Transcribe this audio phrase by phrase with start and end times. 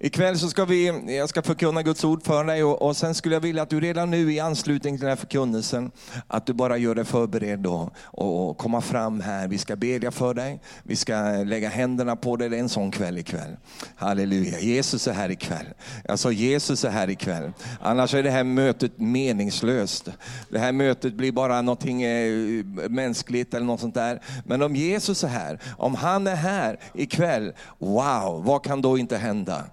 [0.00, 0.86] Ikväll så ska vi,
[1.18, 3.80] jag ska förkunna Guds ord för dig och, och sen skulle jag vilja att du
[3.80, 5.90] redan nu i anslutning till den här förkunnelsen,
[6.26, 9.48] att du bara gör dig förberedd och, och, och komma fram här.
[9.48, 11.14] Vi ska bedja för dig, vi ska
[11.44, 12.48] lägga händerna på dig.
[12.48, 13.56] Det är en sån kväll ikväll.
[13.96, 15.66] Halleluja, Jesus är här ikväll.
[16.04, 17.52] Jag sa Jesus är här ikväll.
[17.80, 20.08] Annars är det här mötet meningslöst.
[20.50, 24.20] Det här mötet blir bara någonting eh, mänskligt eller något sånt där.
[24.44, 29.16] Men om Jesus är här, om han är här ikväll, wow, vad kan då inte
[29.16, 29.64] hända?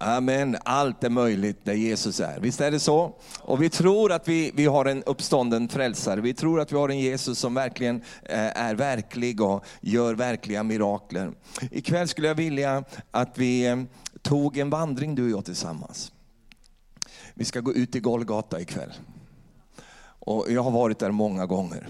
[0.00, 0.56] Amen.
[0.64, 2.40] Allt är möjligt där Jesus är.
[2.40, 3.12] Visst är det så?
[3.40, 6.20] Och vi tror att vi, vi har en uppstånden frälsare.
[6.20, 10.62] Vi tror att vi har en Jesus som verkligen eh, är verklig och gör verkliga
[10.62, 11.32] mirakler.
[11.70, 13.76] Ikväll skulle jag vilja att vi eh,
[14.22, 16.12] tog en vandring du och jag tillsammans.
[17.34, 18.92] Vi ska gå ut i Golgata ikväll.
[20.20, 21.88] Och jag har varit där många gånger.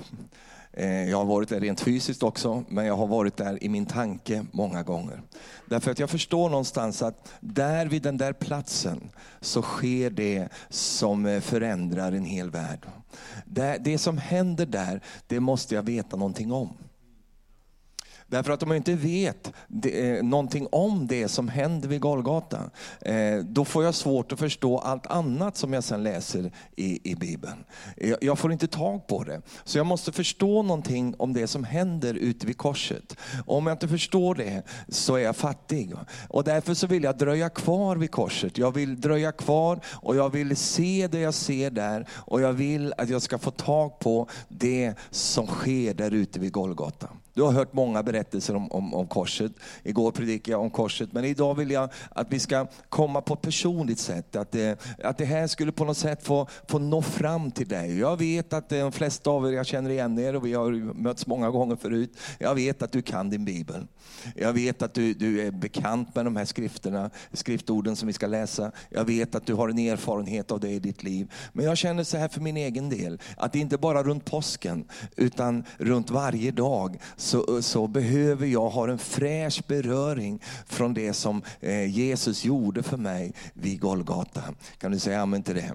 [0.78, 3.86] Eh, jag har varit där rent fysiskt också, men jag har varit där i min
[3.86, 5.22] tanke många gånger.
[5.66, 9.10] Därför att jag förstår någonstans att där vid den där platsen
[9.40, 12.86] så sker det som eh, förändrar en hel värld.
[13.80, 16.68] Det som händer där, det måste jag veta någonting om.
[18.30, 22.70] Därför att om jag inte vet det, eh, någonting om det som händer vid Golgata,
[23.00, 27.14] eh, då får jag svårt att förstå allt annat som jag sen läser i, i
[27.14, 27.64] Bibeln.
[27.96, 29.42] Jag, jag, får inte tag på det.
[29.64, 33.16] Så jag måste förstå någonting om det som händer ute vid korset.
[33.46, 35.94] Om jag inte förstår det så är jag fattig.
[36.28, 38.58] Och därför så vill jag dröja kvar vid korset.
[38.58, 42.08] Jag vill dröja kvar och jag vill se det jag ser där.
[42.10, 46.52] Och jag vill att jag ska få tag på det som sker där ute vid
[46.52, 47.08] Golgata.
[47.38, 49.52] Du har hört många berättelser om, om, om, korset.
[49.82, 53.42] Igår predikade jag om korset, men idag vill jag att vi ska komma på ett
[53.42, 54.36] personligt sätt.
[54.36, 57.98] Att det, att det här skulle på något sätt få, få nå fram till dig.
[57.98, 60.70] Jag vet att eh, de flesta av er, jag känner igen er och vi har
[60.94, 62.16] mötts många gånger förut.
[62.38, 63.86] Jag vet att du kan din bibel.
[64.34, 68.26] Jag vet att du, du är bekant med de här skrifterna, skriftorden som vi ska
[68.26, 68.72] läsa.
[68.90, 71.32] Jag vet att du har en erfarenhet av det i ditt liv.
[71.52, 74.84] Men jag känner så här för min egen del, att det inte bara runt påsken,
[75.16, 76.98] utan runt varje dag
[77.28, 82.96] så, så behöver jag ha en fräsch beröring från det som eh, Jesus gjorde för
[82.96, 84.42] mig vid Golgata.
[84.78, 85.74] Kan du säga amen till det?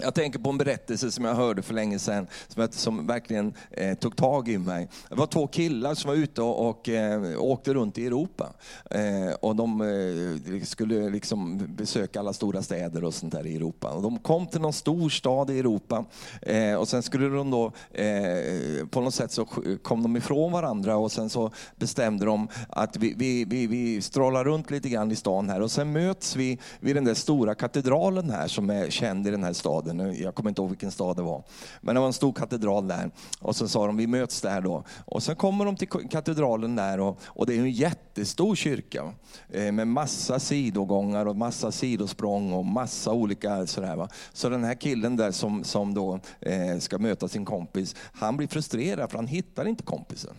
[0.00, 3.94] Jag tänker på en berättelse som jag hörde för länge sedan, som, som verkligen eh,
[3.94, 4.88] tog tag i mig.
[5.08, 8.52] Det var två killar som var ute och, och eh, åkte runt i Europa.
[8.90, 13.90] Eh, och de eh, skulle liksom besöka alla stora städer och sånt där i Europa.
[13.90, 16.04] Och de kom till någon stor stad i Europa
[16.42, 19.44] eh, och sen skulle de då, eh, på något sätt så
[19.82, 24.44] kom de ifrån varandra och sen så bestämde de att vi, vi, vi, vi strålar
[24.44, 28.30] runt lite grann i stan här och sen möts vi vid den där stora katedralen
[28.30, 30.22] här som är känd i den här staden staden.
[30.22, 31.44] Jag kommer inte ihåg vilken stad det var.
[31.80, 33.10] Men det var en stor katedral där.
[33.40, 34.84] Och så sa de, vi möts där då.
[35.04, 39.12] Och sen kommer de till katedralen där och, och det är en jättestor kyrka.
[39.50, 43.96] Eh, med massa sidogångar och massa sidosprång och massa olika sådär.
[43.96, 44.08] Va?
[44.32, 48.48] Så den här killen där som, som då eh, ska möta sin kompis, han blir
[48.48, 50.34] frustrerad för han hittar inte kompisen.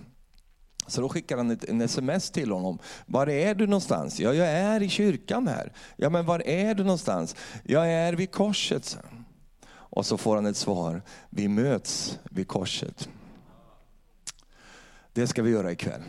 [0.89, 2.79] Så då skickar han ett, en sms till honom.
[3.05, 4.19] Var är du någonstans?
[4.19, 5.73] Ja, jag är i kyrkan här.
[5.95, 7.35] Ja, men var är du någonstans?
[7.63, 8.97] Jag är vid korset.
[9.89, 11.01] Och så får han ett svar.
[11.29, 13.09] Vi möts vid korset.
[15.13, 16.01] Det ska vi göra ikväll.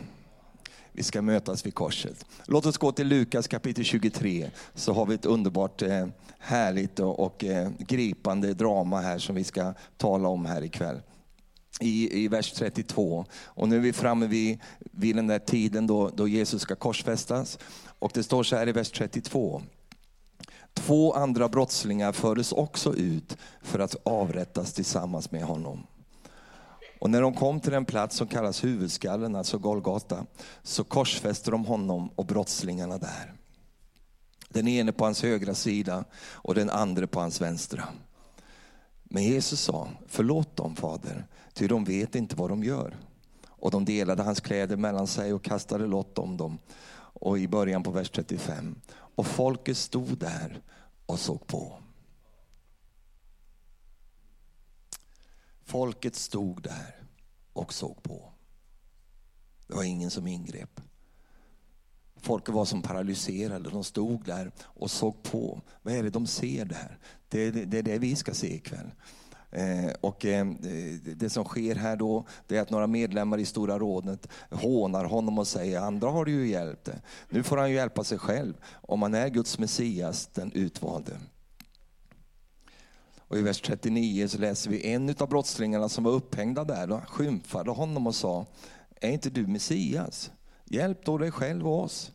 [0.91, 2.25] Vi ska mötas vid korset.
[2.45, 6.07] Låt oss gå till Lukas kapitel 23, så har vi ett underbart, eh,
[6.39, 11.01] härligt och eh, gripande drama här som vi ska tala om här ikväll.
[11.79, 13.25] I, i vers 32.
[13.43, 17.59] Och nu är vi framme vid, vid den där tiden då, då Jesus ska korsfästas.
[17.99, 19.61] Och det står så här i vers 32.
[20.73, 25.87] Två andra brottslingar fördes också ut för att avrättas tillsammans med honom.
[26.99, 30.25] Och när de kom till den plats som kallas huvudskallen, alltså Golgata,
[30.63, 33.33] så korsfäste de honom och brottslingarna där.
[34.49, 37.83] Den ene på hans högra sida och den andra på hans vänstra.
[39.03, 42.97] Men Jesus sa, förlåt dem fader, ty de vet inte vad de gör.
[43.47, 46.57] Och de delade hans kläder mellan sig och kastade lott om dem.
[47.13, 48.75] Och i början på vers 35.
[48.91, 50.61] Och folket stod där
[51.05, 51.77] och såg på.
[55.63, 57.03] Folket stod där
[57.53, 58.31] och såg på.
[59.67, 60.81] Det var ingen som ingrep.
[62.15, 63.69] Folket var som paralyserade.
[63.69, 65.61] De stod där och såg på.
[65.81, 66.99] Vad är det de ser där?
[67.27, 68.91] Det är det, det, är det vi ska se ikväll.
[69.51, 70.47] Eh, och eh,
[71.15, 75.39] det som sker här då, det är att några medlemmar i Stora rådet hånar honom
[75.39, 76.89] och säger, andra har du ju hjälpt.
[77.29, 81.11] Nu får han ju hjälpa sig själv, om han är Guds Messias, den utvalde.
[83.17, 87.01] Och I vers 39 så läser vi en av brottslingarna som var upphängda där, då
[87.07, 88.45] skymfade honom och sa,
[89.01, 90.31] är inte du Messias?
[90.65, 92.11] Hjälp då dig själv och oss.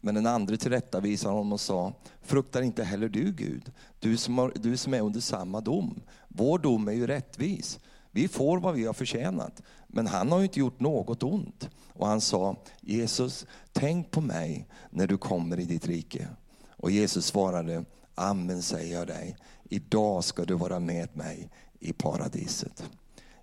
[0.00, 4.52] Men den andre tillrättavisade honom och sa, fruktar inte heller du Gud, du som, har,
[4.54, 6.00] du som är under samma dom.
[6.28, 7.78] Vår dom är ju rättvis.
[8.10, 11.68] Vi får vad vi har förtjänat, men han har ju inte gjort något ont.
[11.92, 16.28] Och han sa, Jesus, tänk på mig när du kommer i ditt rike.
[16.76, 17.84] Och Jesus svarade,
[18.14, 19.36] Amen säger jag dig,
[19.68, 21.48] idag ska du vara med mig
[21.80, 22.90] i paradiset.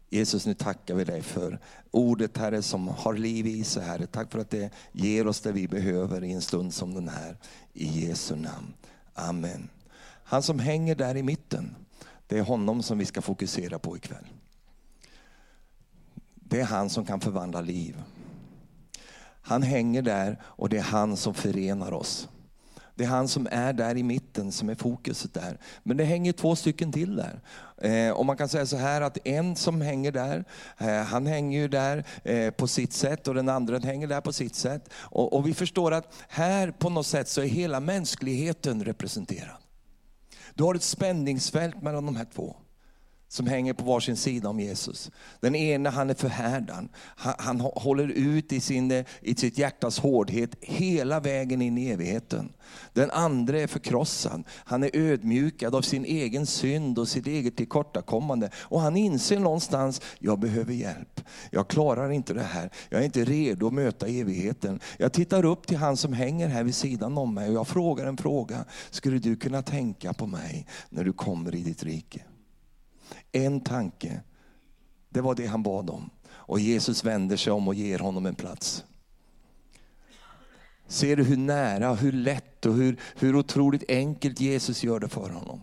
[0.10, 1.60] Jesus, nu tackar vi dig för
[1.92, 4.08] ordet Herre som har liv i sig Herre.
[4.08, 7.38] Tack för att det ger oss det vi behöver i en stund som den här.
[7.74, 8.74] I Jesu namn.
[9.14, 9.70] Amen.
[10.24, 11.76] Han som hänger där i mitten,
[12.28, 14.28] det är honom som vi ska fokusera på ikväll.
[16.36, 18.04] Det är han som kan förvandla liv.
[19.42, 22.30] Han hänger där och det är han som förenar oss.
[22.96, 25.58] Det är han som är där i mitten som är fokuset där.
[25.84, 27.42] Men det hänger två stycken till där.
[27.78, 30.46] Eh, och man kan säga så här att en som hänger där,
[30.78, 34.34] eh, han hänger ju där eh, på sitt sätt och den andra hänger där på
[34.34, 34.90] sitt sätt.
[34.94, 39.65] Och, och vi förstår att här på något sätt så är hela mänskligheten representerad.
[40.56, 42.56] Du har ett spänningsfält mellan de här två
[43.28, 45.12] som hänger på varsin sida om Jesus.
[45.40, 46.88] Den ena han är förhärdad.
[46.96, 48.92] Han, han håller ut i, sin,
[49.22, 52.54] i sitt hjärtas hårdhet hela vägen in i evigheten.
[52.94, 54.44] Den andra är förkrossad.
[54.66, 58.50] Han är ödmjukad av sin egen synd och sitt eget tillkortakommande.
[58.56, 61.22] Och han inser någonstans, jag behöver hjälp.
[61.52, 62.70] Jag klarar inte det här.
[62.90, 64.80] Jag är inte redo att möta evigheten.
[64.98, 68.06] Jag tittar upp till han som hänger här vid sidan om mig och jag frågar
[68.06, 68.66] en fråga.
[68.90, 72.22] Skulle du kunna tänka på mig när du kommer i ditt rike?
[73.32, 74.22] En tanke,
[75.10, 76.10] det var det han bad om.
[76.28, 78.86] Och Jesus vänder sig om och ger honom en plats.
[80.88, 85.30] Ser du hur nära, hur lätt och hur, hur otroligt enkelt Jesus gör det för
[85.30, 85.62] honom?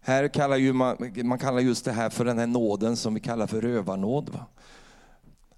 [0.00, 3.20] Här kallar ju man, man kallar just det här för den här nåden som vi
[3.20, 4.28] kallar för rövarnåd.
[4.28, 4.46] Va?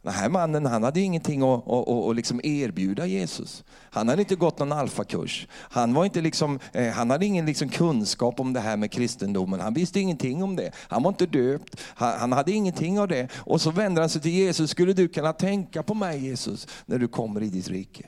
[0.03, 3.65] Den här mannen han hade ingenting att, att, att, liksom erbjuda Jesus.
[3.91, 5.47] Han hade inte gått någon alfakurs.
[5.53, 9.61] Han, var inte liksom, eh, han hade ingen liksom kunskap om det här med kristendomen.
[9.61, 10.71] Han visste ingenting om det.
[10.75, 11.81] Han var inte döpt.
[11.85, 13.29] Han, han hade ingenting av det.
[13.37, 14.71] Och så vänder han sig till Jesus.
[14.71, 18.07] Skulle du kunna tänka på mig Jesus när du kommer i ditt rike?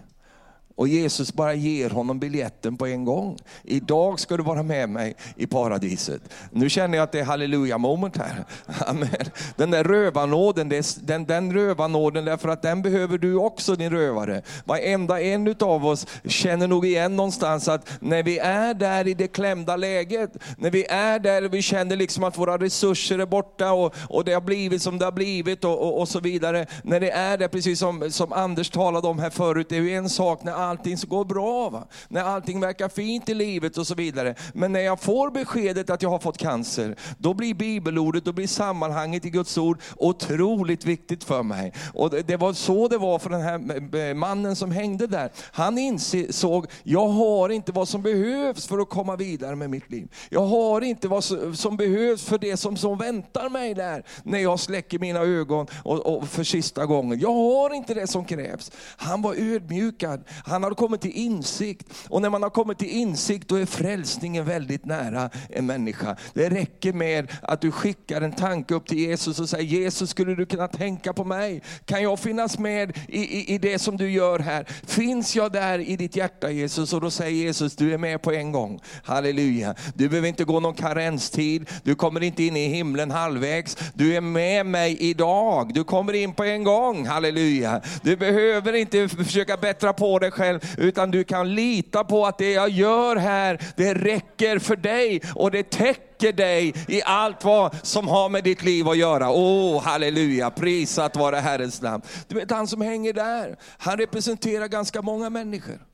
[0.74, 3.38] Och Jesus bara ger honom biljetten på en gång.
[3.62, 6.22] Idag ska du vara med mig i paradiset.
[6.50, 8.44] Nu känner jag att det är halleluja moment här.
[8.86, 9.08] Amen.
[9.56, 10.68] Den där rövarnåden,
[11.00, 14.42] den, den rövarnåden, därför att den behöver du också din rövare.
[14.64, 19.28] Varenda en av oss känner nog igen någonstans att när vi är där i det
[19.28, 23.72] klämda läget, när vi är där och vi känner liksom att våra resurser är borta
[23.72, 26.66] och, och det har blivit som det har blivit och, och, och så vidare.
[26.82, 29.94] När det är där, precis som, som Anders talade om här förut, det är ju
[29.94, 31.86] en sak när allting går bra, va?
[32.08, 34.34] när allting verkar fint i livet och så vidare.
[34.54, 38.46] Men när jag får beskedet att jag har fått cancer, då blir bibelordet, då blir
[38.46, 41.72] sammanhanget i Guds ord otroligt viktigt för mig.
[41.94, 45.30] Och det var så det var för den här mannen som hängde där.
[45.52, 50.08] Han insåg, jag har inte vad som behövs för att komma vidare med mitt liv.
[50.30, 51.24] Jag har inte vad
[51.56, 56.16] som behövs för det som, som väntar mig där, när jag släcker mina ögon och,
[56.16, 57.20] och för sista gången.
[57.20, 58.70] Jag har inte det som krävs.
[58.96, 60.24] Han var ödmjukad.
[60.52, 61.86] Han har kommit till insikt.
[62.08, 66.16] Och när man har kommit till insikt då är frälsningen väldigt nära en människa.
[66.34, 70.34] Det räcker med att du skickar en tanke upp till Jesus och säger, Jesus skulle
[70.34, 71.62] du kunna tänka på mig?
[71.84, 74.66] Kan jag finnas med i, i, i det som du gör här?
[74.86, 76.92] Finns jag där i ditt hjärta Jesus?
[76.92, 78.80] Och då säger Jesus, du är med på en gång.
[79.04, 79.74] Halleluja.
[79.94, 83.76] Du behöver inte gå någon karenstid, du kommer inte in i himlen halvvägs.
[83.94, 87.06] Du är med mig idag, du kommer in på en gång.
[87.06, 87.80] Halleluja.
[88.02, 90.41] Du behöver inte försöka bättra på dig själv,
[90.78, 95.50] utan du kan lita på att det jag gör här, det räcker för dig och
[95.50, 99.30] det täcker dig i allt vad som har med ditt liv att göra.
[99.30, 102.02] Åh, oh, halleluja, prisat vare Herrens namn.
[102.28, 105.86] Du vet han som hänger där, han representerar ganska många människor.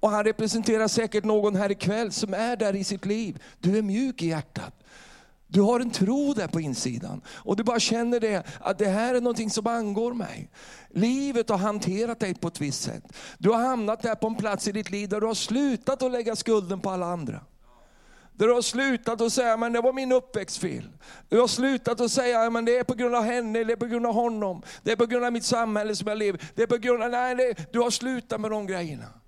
[0.00, 3.42] Och han representerar säkert någon här ikväll som är där i sitt liv.
[3.58, 4.74] Du är mjuk i hjärtat.
[5.50, 9.14] Du har en tro där på insidan och du bara känner det, att det här
[9.14, 10.50] är någonting som angår mig.
[10.90, 13.04] Livet har hanterat dig på ett visst sätt.
[13.38, 16.12] Du har hamnat där på en plats i ditt liv där du har slutat att
[16.12, 17.40] lägga skulden på alla andra.
[18.32, 20.88] Där du har slutat att säga, men det var min uppväxtfel.
[21.28, 23.86] Du har slutat att säga, men det är på grund av henne, det är på
[23.86, 24.62] grund av honom.
[24.82, 26.42] Det är på grund av mitt samhälle som jag lever.
[26.54, 29.19] Det är på grund av, nej, det, du har slutat med de grejerna.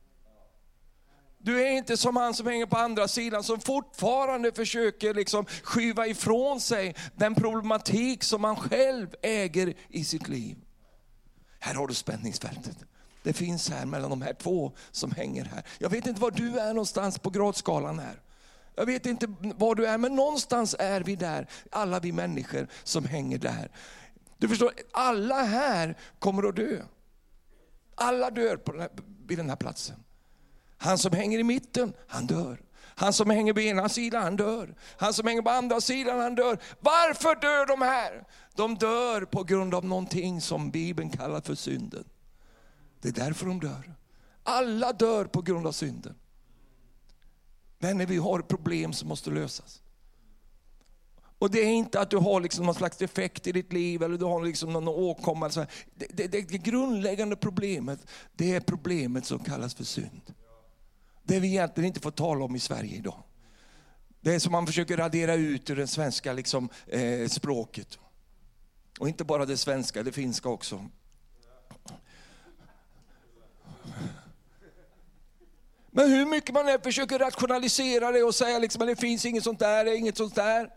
[1.45, 6.07] Du är inte som han som hänger på andra sidan som fortfarande försöker liksom skyva
[6.07, 10.57] ifrån sig den problematik som han själv äger i sitt liv.
[11.61, 12.77] Här har du spänningsfältet.
[13.23, 15.63] Det finns här mellan de här två som hänger här.
[15.79, 18.21] Jag vet inte var du är någonstans på gradskalan här.
[18.75, 23.05] Jag vet inte var du är, men någonstans är vi där, alla vi människor som
[23.05, 23.71] hänger där.
[24.39, 26.83] Du förstår, alla här kommer att dö.
[27.95, 28.91] Alla dör på den här,
[29.27, 29.97] vid den här platsen.
[30.83, 32.61] Han som hänger i mitten, han dör.
[32.81, 34.75] Han som hänger på ena sidan, han dör.
[34.97, 36.59] Han som hänger på andra sidan, han dör.
[36.81, 38.25] Varför dör de här?
[38.55, 42.05] De dör på grund av någonting som Bibeln kallar för synden.
[43.01, 43.95] Det är därför de dör.
[44.43, 46.15] Alla dör på grund av synden.
[47.79, 49.83] Vänner, vi har problem som måste lösas.
[51.39, 54.19] Och det är inte att du har liksom någon slags defekt i ditt liv eller
[54.19, 55.49] du har liksom någon åkomma.
[55.49, 60.35] Det, det, det, det grundläggande problemet, det är problemet som kallas för synd.
[61.23, 63.23] Det vi egentligen inte får tala om i Sverige idag.
[64.21, 67.99] Det är som man försöker radera ut ur det svenska liksom, eh, språket.
[68.99, 70.85] Och inte bara det svenska, det finska också.
[75.91, 79.45] Men hur mycket man än försöker rationalisera det och säga liksom att det finns inget
[79.45, 80.71] sånt där, det är inget sånt där.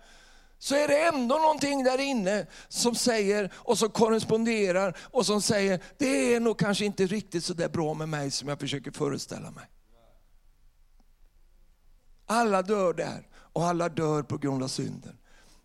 [0.58, 5.80] Så är det ändå någonting där inne som säger och som korresponderar och som säger,
[5.98, 9.52] det är nog kanske inte riktigt så där bra med mig som jag försöker föreställa
[9.52, 9.66] mig.
[12.26, 15.18] Alla dör där och alla dör på grund av synden.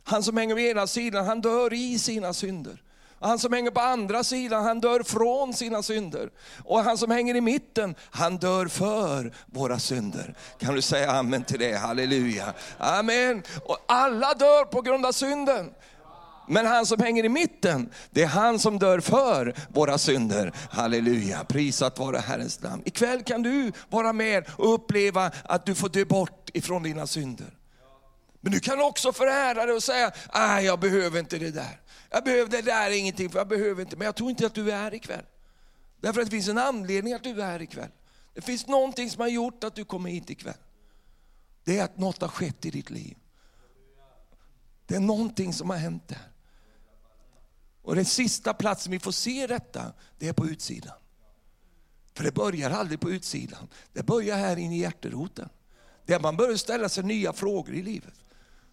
[0.04, 2.82] Han som hänger på ena sidan, han dör i sina synder.
[3.20, 6.30] Han som hänger på andra sidan, han dör från sina synder.
[6.64, 10.34] Och han som hänger i mitten, han dör för våra synder.
[10.58, 11.76] Kan du säga amen till det?
[11.76, 12.54] Halleluja.
[12.78, 13.42] Amen.
[13.64, 15.70] Och alla dör på grund av synden.
[16.48, 20.52] Men han som hänger i mitten, det är han som dör för våra synder.
[20.70, 22.82] Halleluja, prisat vare Herrens namn.
[22.84, 27.56] Ikväll kan du vara med och uppleva att du får dö bort ifrån dina synder.
[28.40, 31.80] Men du kan också förära dig och säga, nej jag behöver inte det där.
[32.10, 33.96] Jag behöver det där ingenting, för jag behöver inte.
[33.96, 35.24] Men jag tror inte att du är här ikväll.
[36.00, 37.90] Därför att det finns en anledning att du är här ikväll.
[38.34, 40.54] Det finns någonting som har gjort att du kommer hit ikväll.
[41.64, 43.16] Det är att något har skett i ditt liv.
[44.86, 46.32] Det är någonting som har hänt där.
[47.82, 50.96] Och den sista platsen vi får se detta, det är på utsidan.
[52.14, 53.68] För det börjar aldrig på utsidan.
[53.92, 55.48] Det börjar här inne i hjärteroten.
[56.10, 58.14] Där man börjar ställa sig nya frågor i livet.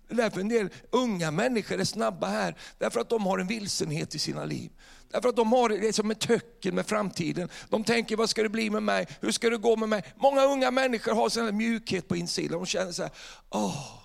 [0.08, 3.48] Det är därför en del unga människor är snabba här, därför att de har en
[3.48, 4.72] vilsenhet i sina liv.
[5.12, 7.50] Därför att de har det som ett töcken med framtiden.
[7.70, 9.08] De tänker, vad ska det bli med mig?
[9.22, 10.04] Hur ska det gå med mig?
[10.16, 12.60] Många unga människor har sån mjukhet på insidan.
[12.60, 13.12] De känner så här,
[13.50, 14.00] åh.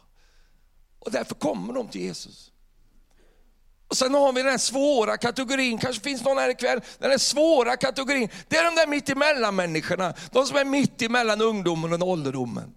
[0.98, 2.52] Och därför kommer de till Jesus.
[3.88, 7.18] Och sen har vi den här svåra kategorin, kanske finns någon här ikväll, den här
[7.18, 8.28] svåra kategorin.
[8.48, 12.74] Det är de där mittemellan människorna, de som är mitt emellan ungdomen och ålderdomen.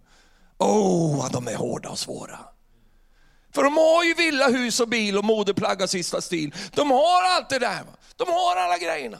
[0.58, 2.40] Åh, oh, vad de är hårda och svåra.
[3.52, 6.56] För de har ju villa, hus och bil och modeplagg av sista stil.
[6.74, 7.84] De har allt det där.
[8.16, 9.20] De har alla grejerna.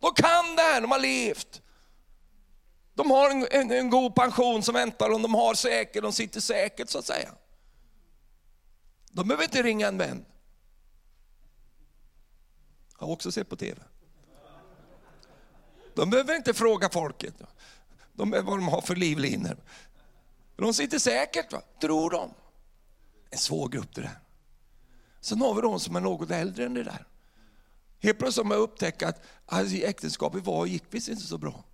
[0.00, 1.62] De kan det här, de har levt.
[2.94, 6.40] De har en, en, en god pension som väntar dem, de har säkert, de sitter
[6.40, 7.28] säkert så att säga.
[9.10, 10.24] De behöver inte ringa en vän.
[12.98, 13.80] Jag har också sett på TV.
[15.94, 17.34] De behöver inte fråga folket
[18.16, 19.56] de, vad de har för livlinor.
[20.56, 21.62] De sitter säkert, va?
[21.80, 22.30] tror de.
[23.30, 24.18] En svår grupp det där.
[25.20, 27.06] Sen har vi de som är något äldre än det där.
[27.98, 31.64] Helt plötsligt har man upptäckt att alltså, äktenskapet var, gick visst inte så bra.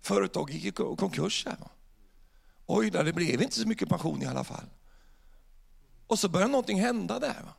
[0.00, 1.46] Företag gick i konkurs.
[1.46, 1.70] Här, va?
[2.66, 4.66] Oj, det blev inte så mycket pension i alla fall.
[6.06, 7.42] Och så börjar någonting hända där.
[7.42, 7.54] Va?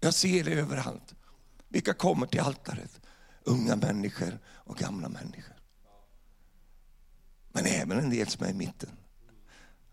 [0.00, 1.14] Jag ser det överallt.
[1.68, 3.00] Vilka kommer till altaret?
[3.44, 5.57] Unga människor och gamla människor.
[7.58, 8.90] Men även en del som är i mitten.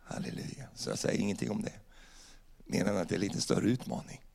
[0.03, 0.67] Halleluja.
[0.75, 1.73] Så jag säger ingenting om det.
[2.65, 4.25] Mer än att det är en lite större utmaning.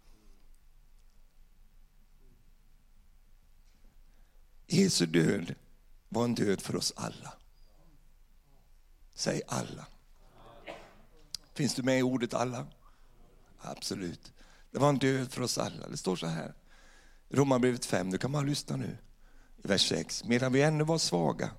[4.67, 5.55] Jesu död
[6.09, 7.33] var en död för oss alla.
[9.15, 9.87] Säg alla.
[11.55, 12.67] Finns du med i ordet alla?
[13.59, 14.33] Absolut.
[14.71, 15.89] Det var en död för oss alla.
[15.89, 16.55] Det står så här.
[17.29, 18.99] Romarbrevet 5, du kan bara lyssna nu.
[19.57, 20.25] Vers 6.
[20.25, 21.51] Medan vi ännu var svaga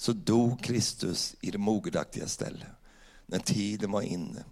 [0.00, 2.68] så dog Kristus i det mogedaktiga stället,
[3.26, 4.44] när tiden var inne.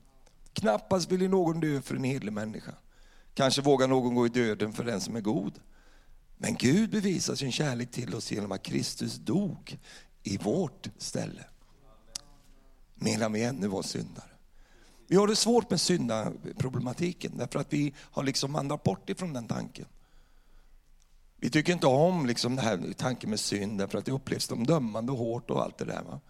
[0.52, 2.74] Knappast ville någon dö för en hederlig människa.
[3.34, 5.60] Kanske vågar någon gå i döden för den som är god.
[6.36, 9.78] Men Gud bevisar sin kärlek till oss genom att Kristus dog
[10.22, 11.44] i vårt ställe.
[12.94, 14.30] Medan vi ännu var syndare.
[15.06, 19.48] Vi har det svårt med syndaproblematiken därför att vi har liksom vandrat bort ifrån den
[19.48, 19.86] tanken.
[21.40, 24.66] Vi tycker inte om liksom det här tanken med synd därför att det upplevs som
[24.66, 26.02] dömande och hårt och allt det där.
[26.02, 26.20] Va?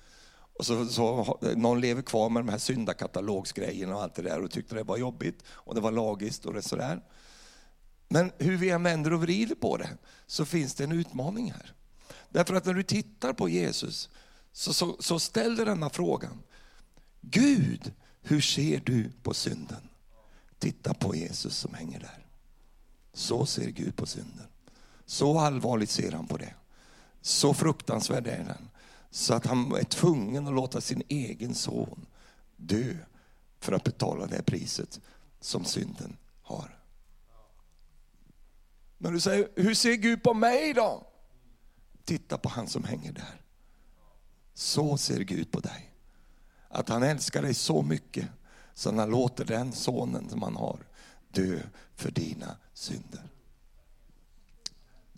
[0.59, 4.51] Och så, så, någon lever kvar med de här syndakatalogsgrejerna och allt det där och
[4.51, 7.03] tyckte det var jobbigt och det var lagiskt och det sådär.
[8.09, 9.91] Men hur vi än vänder och vrider på det
[10.27, 11.75] så finns det en utmaning här.
[12.29, 14.11] Därför att när du tittar på Jesus
[14.53, 16.43] så, så, så ställer denna frågan.
[17.21, 19.89] Gud, hur ser du på synden?
[20.59, 22.27] Titta på Jesus som hänger där.
[23.13, 24.47] Så ser Gud på synden.
[25.09, 26.55] Så allvarligt ser han på det.
[27.21, 28.69] Så fruktansvärd är den.
[29.11, 32.07] Så att han är tvungen att låta sin egen son
[32.57, 32.97] dö
[33.61, 35.01] för att betala det priset
[35.41, 36.79] som synden har.
[38.99, 41.07] Men du säger, hur ser Gud på mig då?
[42.05, 43.43] Titta på han som hänger där.
[44.55, 45.93] Så ser Gud på dig.
[46.69, 48.29] Att han älskar dig så mycket
[48.75, 50.79] så han låter den sonen som han har
[51.29, 51.61] dö
[51.95, 53.23] för dina synder.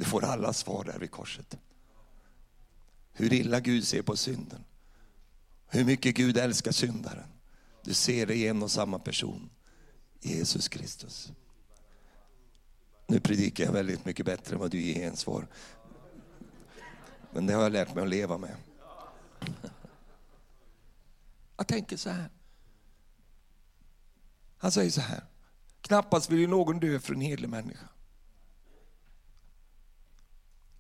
[0.00, 1.58] Du får alla svar där vid korset.
[3.12, 4.64] Hur illa Gud ser på synden.
[5.66, 7.28] Hur mycket Gud älskar syndaren.
[7.84, 9.50] Du ser det i en och samma person,
[10.20, 11.32] Jesus Kristus.
[13.06, 15.46] Nu predikar jag väldigt mycket bättre än vad du ger en svar.
[17.32, 18.56] Men det har jag lärt mig att leva med.
[21.56, 22.30] Jag tänker så här.
[24.58, 25.24] Han säger så här.
[25.80, 27.88] Knappast vill ju någon dö för en helig människa.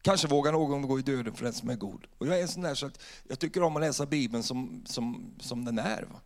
[0.02, 2.06] Kanske vågar någon gå i döden för den som är god.
[2.18, 4.84] Och jag är en sån där så att jag tycker om att läsa Bibeln som,
[4.86, 6.02] som, som den är.
[6.02, 6.20] Va?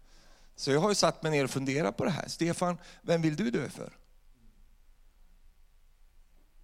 [0.56, 2.28] Så jag har ju satt mig ner och funderat på det här.
[2.28, 3.96] Stefan, vem vill du dö för?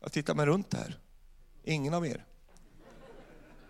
[0.01, 0.99] Jag tittar mig runt här.
[1.65, 2.25] Ingen av er.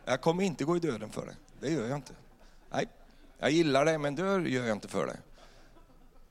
[0.05, 1.35] Jag kommer inte gå i döden för dig.
[1.61, 2.13] Det gör jag inte.
[2.71, 2.89] Nej,
[3.39, 5.17] jag gillar dig men dör gör jag inte för dig.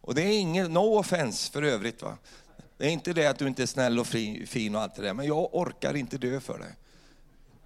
[0.01, 2.01] Och det är ingen, no offense för övrigt.
[2.01, 2.17] va.
[2.77, 5.13] Det är inte det att du inte är snäll och fin och allt det där,
[5.13, 6.75] men jag orkar inte dö för dig.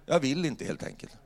[0.06, 1.16] Jag vill inte helt enkelt.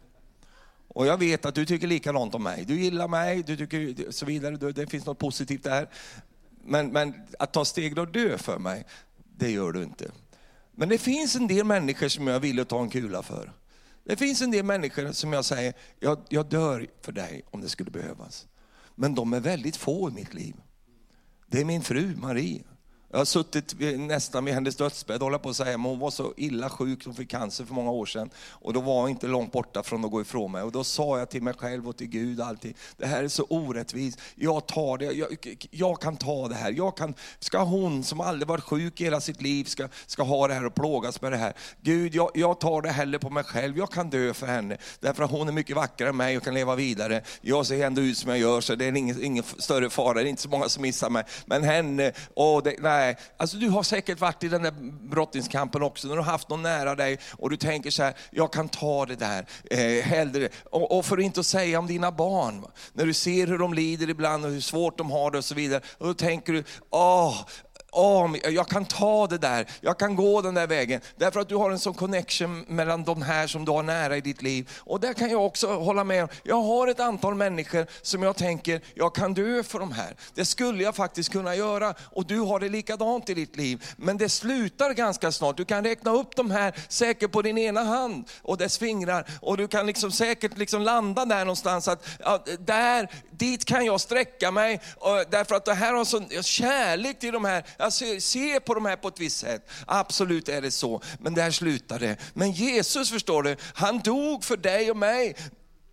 [0.89, 2.65] Och jag vet att du tycker likadant om mig.
[2.65, 5.89] Du gillar mig, du tycker så vidare, det finns något positivt där.
[6.65, 8.85] Men, men att ta steg och dö för mig,
[9.37, 10.11] det gör du inte.
[10.73, 13.53] Men det finns en del människor som jag vill ta en kula för.
[14.05, 17.69] Det finns en del människor som jag säger, jag, jag dör för dig om det
[17.69, 18.47] skulle behövas.
[18.95, 20.55] Men de är väldigt få i mitt liv.
[21.47, 22.63] Det är min fru Marie.
[23.11, 26.35] Jag har suttit nästan vid hennes dödsbädd, håller på att säga, men hon var så
[26.37, 28.31] illa sjuk, hon fick cancer för många år sedan.
[28.51, 30.63] Och då var hon inte långt borta från att gå ifrån mig.
[30.63, 33.47] Och då sa jag till mig själv och till Gud alltid, det här är så
[33.49, 34.21] orättvist.
[34.35, 36.71] Jag tar det, jag, jag, kan ta det här.
[36.73, 40.49] Jag kan, ska hon som aldrig varit sjuk i hela sitt liv, ska, ska ha
[40.49, 41.53] det här och plågas med det här.
[41.81, 43.79] Gud, jag, jag tar det hellre på mig själv.
[43.79, 46.55] Jag kan dö för henne, därför att hon är mycket vackrare än mig och kan
[46.55, 47.23] leva vidare.
[47.41, 50.15] Jag ser ändå ut som jag gör, så det är ingen, ingen större fara.
[50.15, 51.25] Det är inte så många som missar mig.
[51.47, 54.73] Men henne, åh, det, nej Nej, alltså du har säkert varit i den där
[55.09, 58.53] brottningskampen också, när du har haft någon nära dig och du tänker så här, jag
[58.53, 60.49] kan ta det där eh, hellre.
[60.71, 64.11] Och, och för att inte säga om dina barn, när du ser hur de lider
[64.11, 65.81] ibland och hur svårt de har det och så vidare.
[65.99, 67.37] Och då tänker du, åh,
[67.93, 71.01] oh, jag kan ta det där, jag kan gå den där vägen.
[71.17, 74.21] Därför att du har en sån connection mellan de här som du har nära i
[74.21, 74.71] ditt liv.
[74.79, 78.37] Och där kan jag också hålla med om, jag har ett antal människor som jag
[78.37, 80.17] tänker, jag kan dö för de här.
[80.35, 81.95] Det skulle jag faktiskt kunna göra.
[82.01, 83.85] Och du har det likadant i ditt liv.
[83.97, 85.57] Men det slutar ganska snart.
[85.57, 89.31] Du kan räkna upp de här säkert på din ena hand och dess fingrar.
[89.41, 91.89] Och du kan liksom säkert liksom landa där någonstans.
[91.89, 94.81] Att, ja, där, dit kan jag sträcka mig.
[95.31, 98.85] Därför att det här har sån kärlek till de här jag ser, ser på de
[98.85, 99.69] här på ett visst sätt.
[99.87, 102.17] Absolut är det så, men där slutar det.
[102.35, 105.37] Men Jesus förstår du, han dog för dig och mig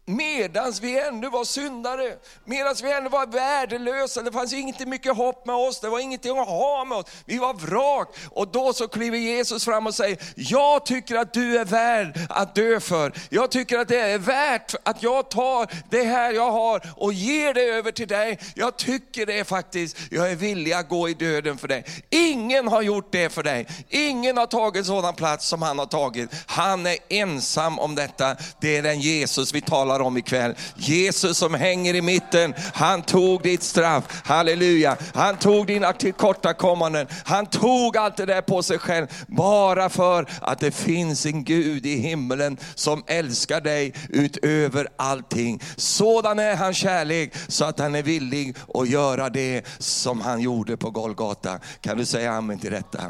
[0.06, 2.16] medans vi ännu var syndare,
[2.46, 4.22] medans vi ännu var värdelösa.
[4.22, 7.06] Det fanns inte mycket hopp med oss, det var ingenting att ha med oss.
[7.26, 8.16] Vi var vrak.
[8.32, 12.56] Och då så kliver Jesus fram och säger, jag tycker att du är värd att
[12.56, 13.14] dö för.
[13.30, 17.54] Jag tycker att det är värt att jag tar det här jag har och ger
[17.54, 18.40] det över till dig.
[18.56, 21.86] Jag tycker det faktiskt, jag är villig att gå i döden för dig.
[22.10, 23.68] Ingen har gjort det för dig.
[23.90, 26.30] Ingen har tagit sådan plats som han har tagit.
[26.46, 28.36] Han är ensam om detta.
[28.62, 30.56] Det är den Jesus vi talar talar om ikväll.
[30.76, 34.04] Jesus som hänger i mitten, han tog ditt straff.
[34.26, 34.98] Halleluja.
[35.14, 37.08] Han tog dina tillkortakommanden.
[37.26, 39.08] Han tog allt det där på sig själv.
[39.28, 45.62] Bara för att det finns en Gud i himmelen som älskar dig utöver allting.
[45.78, 50.78] Sådan är hans kärlek så att han är villig att göra det som han gjorde
[50.78, 51.60] på Golgata.
[51.82, 53.02] Kan du säga amen till detta?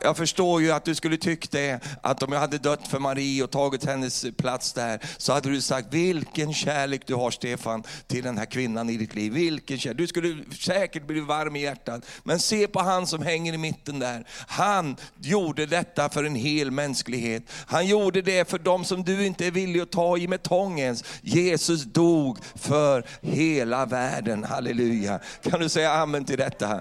[0.00, 3.42] Jag förstår ju att du skulle tyckt det, att om jag hade dött för Marie
[3.44, 8.24] och tagit hennes plats där, så hade du sagt, vilken kärlek du har Stefan till
[8.24, 9.32] den här kvinnan i ditt liv.
[9.32, 9.98] Vilken kärlek.
[9.98, 12.06] Du skulle säkert bli varm i hjärtat.
[12.22, 14.26] Men se på han som hänger i mitten där.
[14.46, 17.42] Han gjorde detta för en hel mänsklighet.
[17.66, 21.04] Han gjorde det för dem som du inte är villig att ta i med tångens.
[21.22, 24.44] Jesus dog för hela världen.
[24.44, 25.20] Halleluja.
[25.42, 26.80] Kan du säga amen till detta?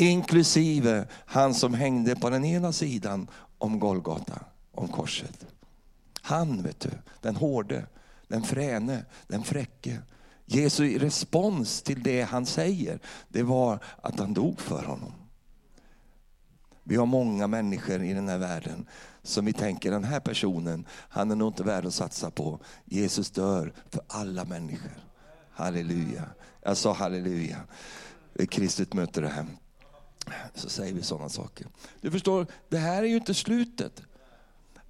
[0.00, 4.40] Inklusive han som hängde på den ena sidan om Golgata,
[4.72, 5.46] om korset.
[6.22, 7.86] Han, vet du, den hårde,
[8.28, 9.98] den fräne, den fräcke.
[10.44, 15.12] Jesu respons till det han säger, det var att han dog för honom.
[16.84, 18.86] Vi har många människor i den här världen
[19.22, 22.60] som vi tänker, den här personen, han är nog inte värd att satsa på.
[22.84, 24.92] Jesus dör för alla människor.
[25.50, 26.24] Halleluja.
[26.62, 27.56] Jag sa halleluja.
[28.34, 29.46] Det är kristet möte det här.
[30.54, 31.66] Så säger vi sådana saker.
[32.00, 34.02] Du förstår, det här är ju inte slutet.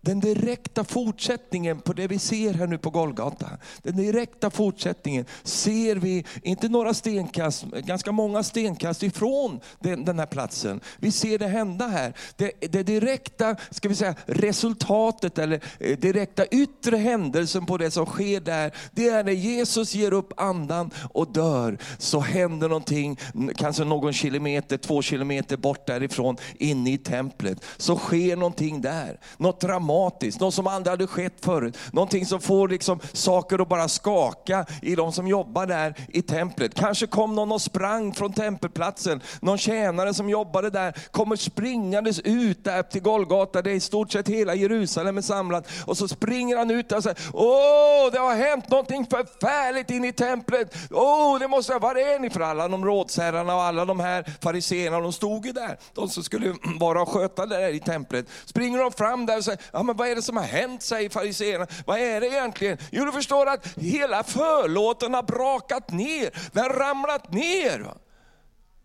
[0.01, 3.47] Den direkta fortsättningen på det vi ser här nu på Golgata,
[3.83, 10.27] den direkta fortsättningen ser vi, inte några stenkast, ganska många stenkast ifrån den, den här
[10.27, 10.81] platsen.
[10.99, 12.13] Vi ser det hända här.
[12.37, 18.07] Det, det direkta ska vi säga, resultatet eller eh, direkta yttre händelsen på det som
[18.07, 23.19] sker där, det är när Jesus ger upp andan och dör, så händer någonting,
[23.57, 27.65] kanske någon kilometer, två kilometer bort därifrån, inne i templet.
[27.77, 31.79] Så sker någonting där, något dramatiskt dramatiskt, något som aldrig hade skett förut.
[31.93, 36.75] Någonting som får liksom saker att bara skaka i de som jobbar där i templet.
[36.75, 39.23] Kanske kom någon och sprang från tempelplatsen.
[39.41, 44.13] Någon tjänare som jobbade där kommer springandes ut där till Golgata, Det är i stort
[44.13, 45.69] sett hela Jerusalem är samlat.
[45.87, 50.13] Och så springer han ut och säger, åh det har hänt någonting förfärligt in i
[50.13, 50.77] templet.
[50.91, 52.31] Åh det måste, var är ni?
[52.31, 55.79] För alla de rådsherrarna och alla de här fariseerna, de stod ju där.
[55.95, 58.27] De som skulle vara och sköta det där i templet.
[58.45, 61.11] Springer de fram där och säger, ja, men vad är det som har hänt, säger
[61.11, 61.67] fariséerna.
[61.87, 62.79] Vad är det egentligen?
[62.91, 67.79] Jo, du förstår att hela förlåten har brakat ner, den har ramlat ner.
[67.79, 67.95] Va?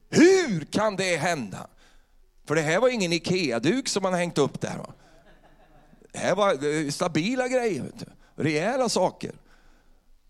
[0.09, 1.67] Hur kan det hända?
[2.47, 4.77] För det här var ingen IKEA-duk som man hängt upp där.
[4.77, 4.93] Va?
[6.11, 8.43] Det här var eh, stabila grejer, vet du.
[8.43, 9.31] rejäla saker.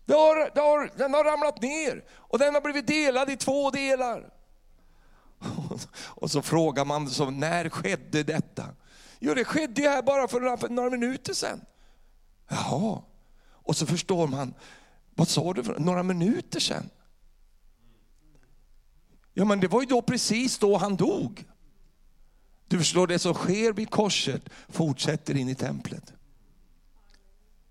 [0.04, 3.70] Det har, det har, den har ramlat ner och den har blivit delad i två
[3.70, 4.28] delar.
[6.06, 8.64] Och så frågar man, så, när skedde detta?
[9.18, 11.60] Jo, det skedde ju här bara för några, för några minuter sedan.
[12.48, 13.02] Jaha.
[13.52, 14.54] Och så förstår man,
[15.14, 16.90] vad sa du för några minuter sedan?
[19.32, 21.44] Ja, men det var ju då precis då han dog.
[22.68, 26.12] Du förstår, det som sker vid korset fortsätter in i templet.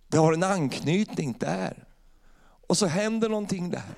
[0.07, 1.87] Det har en anknytning där.
[2.67, 3.95] Och så händer någonting där.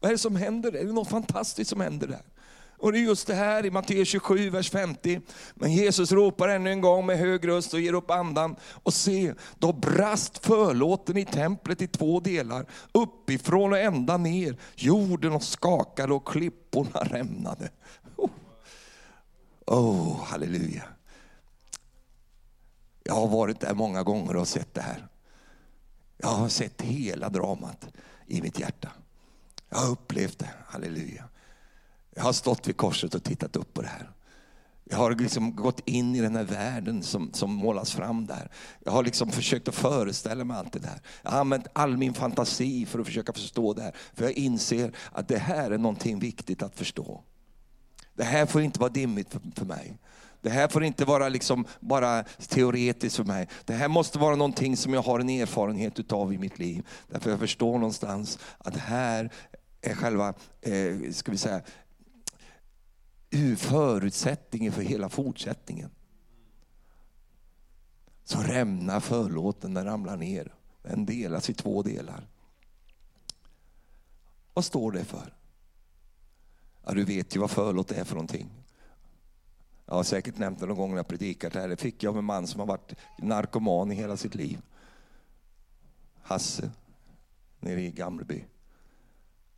[0.00, 0.72] Vad är det som händer?
[0.72, 2.22] Är det något fantastiskt som händer där?
[2.78, 5.20] Och det är just det här i Matteus 27, vers 50.
[5.54, 8.56] Men Jesus ropar ännu en gång med hög röst och ger upp andan.
[8.82, 14.56] Och se, då brast förlåten i templet i två delar, uppifrån och ända ner.
[14.74, 17.70] Jorden och skakade och klipporna rämnade.
[18.16, 18.30] Oh,
[19.66, 20.84] oh halleluja.
[23.02, 25.08] Jag har varit där många gånger och sett det här.
[26.16, 27.88] Jag har sett hela dramat
[28.26, 28.88] i mitt hjärta.
[29.68, 31.24] Jag har upplevt det, halleluja.
[32.16, 34.10] Jag har stått vid korset och tittat upp på det här.
[34.84, 38.50] Jag har liksom gått in i den här världen som, som målas fram där.
[38.84, 41.00] Jag har liksom försökt att föreställa mig allt det där.
[41.22, 43.94] Jag har använt all min fantasi för att försöka förstå det här.
[44.14, 47.22] För jag inser att det här är någonting viktigt att förstå.
[48.14, 49.98] Det här får inte vara dimmigt för, för mig.
[50.40, 53.48] Det här får inte vara liksom bara teoretiskt för mig.
[53.64, 56.86] Det här måste vara någonting som jag har en erfarenhet utav i mitt liv.
[57.08, 59.32] Därför jag förstår någonstans att det här
[59.82, 61.60] är själva, eh, ska vi säga,
[63.56, 65.90] förutsättningen för hela fortsättningen.
[68.24, 70.54] Så rämnar förlåten, den ramlar ner.
[70.82, 72.26] Den delas i två delar.
[74.54, 75.34] Vad står det för?
[76.84, 78.50] Ja, du vet ju vad förlåt är för någonting.
[79.86, 81.68] Jag har säkert nämnt det någon gång när jag predikat här.
[81.68, 84.62] Det fick jag av en man som har varit narkoman i hela sitt liv.
[86.22, 86.70] Hasse,
[87.60, 88.44] nere i Gamleby.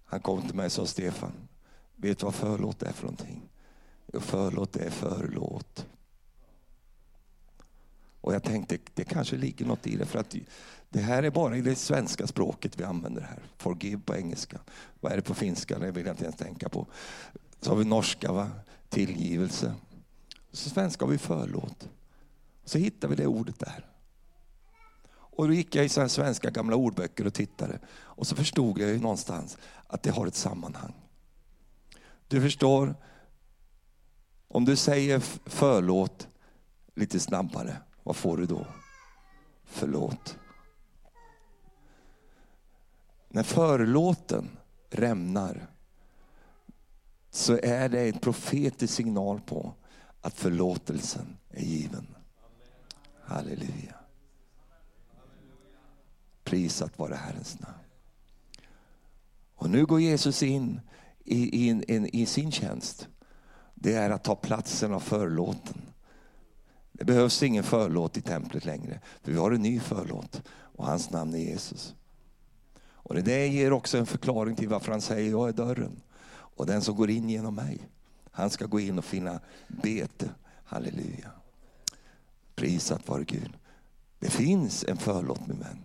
[0.04, 1.32] Han kom till mig och sa, Stefan,
[1.96, 3.48] vet du vad förlåt är för någonting?
[4.12, 5.86] Jo, förlåt är förlåt.
[8.20, 10.34] Och jag tänkte, det kanske ligger något i det, för att
[10.88, 13.42] det här är bara i det svenska språket vi använder här.
[13.56, 14.60] Forgive på engelska.
[15.00, 15.78] Vad är det på finska?
[15.78, 16.86] Det vill jag inte ens tänka på.
[17.60, 18.50] Så har vi norska, va?
[18.88, 19.74] tillgivelse.
[20.52, 21.88] Så svenska har vi förlåt.
[22.64, 23.86] Så hittar vi det ordet där.
[25.10, 27.78] Och då gick jag i svenska gamla ordböcker och tittade.
[27.90, 30.94] Och så förstod jag ju någonstans att det har ett sammanhang.
[32.28, 32.94] Du förstår,
[34.48, 36.28] om du säger förlåt
[36.94, 38.66] lite snabbare, vad får du då?
[39.64, 40.38] Förlåt.
[43.28, 44.50] När förlåten
[44.90, 45.66] rämnar
[47.30, 49.74] så är det en profetisk signal på
[50.20, 52.06] att förlåtelsen är given.
[53.22, 53.94] Halleluja.
[56.44, 57.74] Prisat vare Herrens namn.
[59.54, 60.80] Och nu går Jesus in
[61.24, 63.08] i, i, i, i sin tjänst
[63.80, 65.82] det är att ta platsen av förlåten.
[66.92, 71.10] Det behövs ingen förlåt i templet längre, för vi har en ny förlåt och hans
[71.10, 71.94] namn är Jesus.
[72.80, 76.00] Och det ger också en förklaring till varför han säger jag är dörren.
[76.30, 77.88] Och den som går in genom mig,
[78.30, 80.28] han ska gå in och finna bete.
[80.64, 81.30] Halleluja.
[82.54, 83.52] Prisat vare Gud.
[84.18, 85.84] Det finns en förlåt min vän.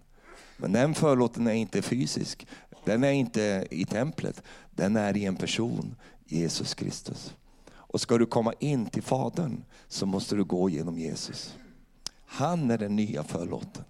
[0.58, 2.48] Men den förlåten är inte fysisk.
[2.86, 4.44] Den är inte i templet.
[4.72, 7.34] Den är i en person, Jesus Kristus.
[7.94, 11.56] Och ska du komma in till Fadern så måste du gå genom Jesus.
[12.26, 13.84] Han är den nya förlåten.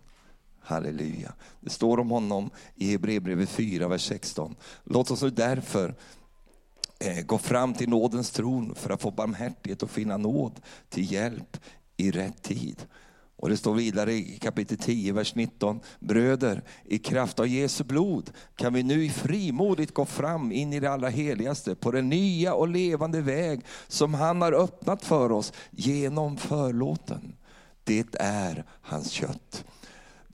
[0.59, 1.33] Halleluja.
[1.59, 4.55] Det står om honom i Hebreerbrevet 4, vers 16.
[4.83, 5.95] Låt oss nu därför
[6.99, 11.57] eh, gå fram till nådens tron för att få barmhärtighet och finna nåd till hjälp
[11.97, 12.85] i rätt tid.
[13.43, 15.79] Och det står vidare i kapitel 10, vers 19.
[15.99, 20.91] Bröder, i kraft av Jesu blod kan vi nu frimodigt gå fram in i det
[20.91, 26.37] allra heligaste på den nya och levande väg som han har öppnat för oss genom
[26.37, 27.35] förlåten.
[27.83, 29.65] Det är hans kött.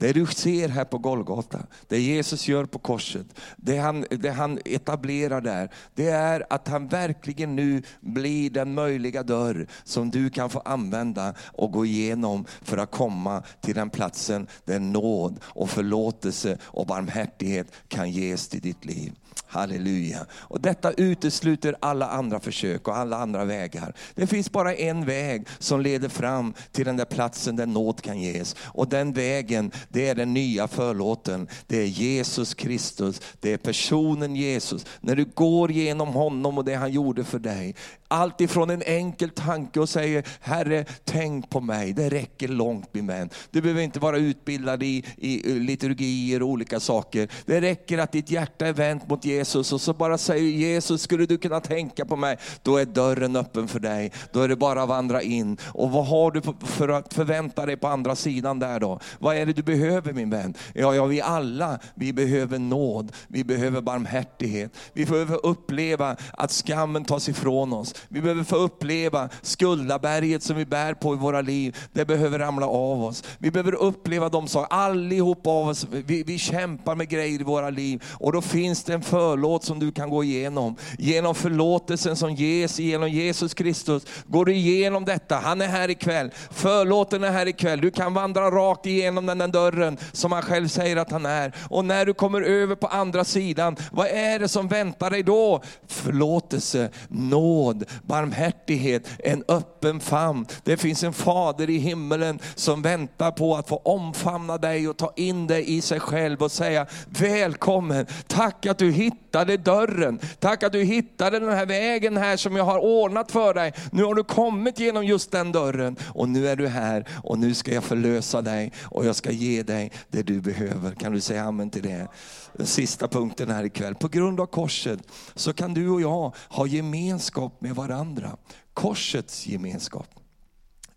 [0.00, 1.58] Det du ser här på Golgata,
[1.88, 6.88] det Jesus gör på korset, det han, det han etablerar där, det är att han
[6.88, 12.76] verkligen nu blir den möjliga dörr som du kan få använda och gå igenom för
[12.76, 18.84] att komma till den platsen där nåd och förlåtelse och barmhärtighet kan ges till ditt
[18.84, 19.12] liv.
[19.46, 20.26] Halleluja.
[20.32, 23.94] Och detta utesluter alla andra försök och alla andra vägar.
[24.14, 28.20] Det finns bara en väg som leder fram till den där platsen där nåd kan
[28.20, 28.56] ges.
[28.62, 31.48] Och den vägen, det är den nya förlåten.
[31.66, 34.86] Det är Jesus Kristus, det är personen Jesus.
[35.00, 37.74] När du går genom honom och det han gjorde för dig,
[38.10, 43.06] allt ifrån en enkel tanke och säger, Herre tänk på mig, det räcker långt min
[43.06, 43.30] vän.
[43.50, 47.28] Du behöver inte vara utbildad i, i eh, liturgier och olika saker.
[47.46, 51.26] Det räcker att ditt hjärta är vänt mot Jesus och så bara säger Jesus, skulle
[51.26, 52.38] du kunna tänka på mig?
[52.62, 54.12] Då är dörren öppen för dig.
[54.32, 55.56] Då är det bara att vandra in.
[55.64, 59.00] Och vad har du för att förvänta dig på andra sidan där då?
[59.18, 60.54] Vad är det du behöver min vän?
[60.74, 64.72] Ja, ja vi alla, vi behöver nåd, vi behöver barmhärtighet.
[64.92, 67.94] Vi behöver uppleva att skammen tas ifrån oss.
[68.08, 71.76] Vi behöver få uppleva skuldaberget som vi bär på i våra liv.
[71.92, 73.24] Det behöver ramla av oss.
[73.38, 77.70] Vi behöver uppleva de saker, allihop av oss, vi, vi kämpar med grejer i våra
[77.70, 78.02] liv.
[78.08, 80.76] Och då finns det en förlåt som du kan gå igenom.
[80.98, 84.06] Genom förlåtelsen som ges genom Jesus Kristus.
[84.26, 86.30] Går du igenom detta, han är här ikväll.
[86.50, 87.80] Förlåten är här ikväll.
[87.80, 91.54] Du kan vandra rakt igenom den där dörren som han själv säger att han är.
[91.68, 95.62] Och när du kommer över på andra sidan, vad är det som väntar dig då?
[95.86, 100.46] Förlåtelse, nåd, barmhärtighet, en öppen famn.
[100.64, 105.12] Det finns en fader i himmelen som väntar på att få omfamna dig och ta
[105.16, 108.06] in dig i sig själv och säga välkommen.
[108.26, 110.18] Tack att du hittade dörren.
[110.38, 113.72] Tack att du hittade den här vägen här som jag har ordnat för dig.
[113.92, 117.54] Nu har du kommit genom just den dörren och nu är du här och nu
[117.54, 120.90] ska jag förlösa dig och jag ska ge dig det du behöver.
[120.90, 122.08] Kan du säga amen till det?
[122.56, 123.94] Den sista punkten här ikväll.
[123.94, 125.00] På grund av korset
[125.34, 128.36] så kan du och jag ha gemenskap med varandra.
[128.74, 130.08] Korsets gemenskap.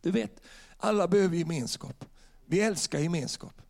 [0.02, 0.42] Du vet,
[0.78, 2.06] alla behöver gemenskap.
[2.46, 3.62] Vi älskar gemenskap.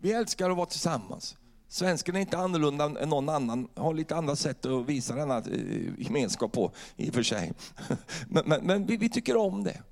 [0.00, 1.36] Vi älskar att vara tillsammans.
[1.68, 5.98] Svensken är inte annorlunda än någon annan, har lite andra sätt att visa denna eh,
[5.98, 7.52] gemenskap på i och för sig.
[8.28, 9.82] Men, men, men vi, vi tycker om det.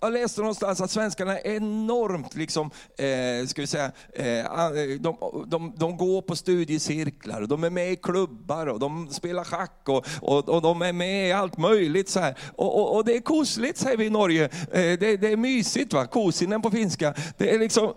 [0.00, 5.16] Jag läste någonstans att svenskarna är enormt, liksom, eh, ska vi säga, eh, eh de,
[5.46, 10.06] de, de, går på studiecirklar, de är med i klubbar, och de spelar schack och,
[10.20, 12.08] och, och de är med i allt möjligt.
[12.08, 12.38] Så här.
[12.56, 15.92] Och, och, och det är kosligt säger vi i Norge, eh, det, det, är mysigt,
[15.92, 16.06] va?
[16.06, 17.14] kosinen på finska.
[17.36, 17.94] Det är, liksom,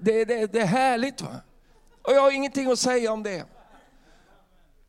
[0.00, 1.22] det, det, det är härligt.
[1.22, 1.36] Va?
[2.02, 3.44] Och jag har ingenting att säga om det.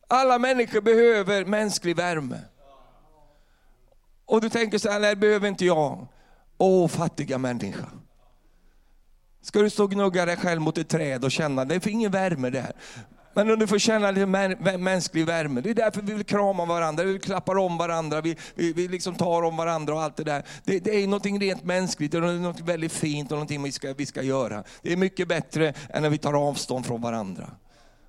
[0.08, 2.40] Alla människor behöver mänsklig värme.
[4.26, 6.06] Och du tänker så här, nej det behöver inte jag.
[6.58, 7.86] Åh fattiga människa.
[9.42, 12.10] Ska du stå och gnugga dig själv mot ett träd och känna, det finns ingen
[12.10, 12.72] värme där.
[13.34, 14.26] Men om du får känna lite
[14.78, 15.60] mänsklig värme.
[15.60, 18.88] Det är därför vi vill krama varandra, vi vill klappa om varandra, vi, vi, vi
[18.88, 20.44] liksom tar om varandra och allt det där.
[20.64, 23.94] Det, det är något rent mänskligt, det är något väldigt fint och något vi ska,
[23.94, 24.64] vi ska göra.
[24.82, 27.50] Det är mycket bättre än när vi tar avstånd från varandra.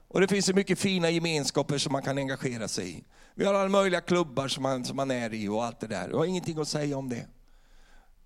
[0.08, 3.04] Och det finns så mycket fina gemenskaper som man kan engagera sig i.
[3.36, 6.10] Vi har alla möjliga klubbar som man, som man är i och allt det där.
[6.10, 7.26] Jag har ingenting att säga om det.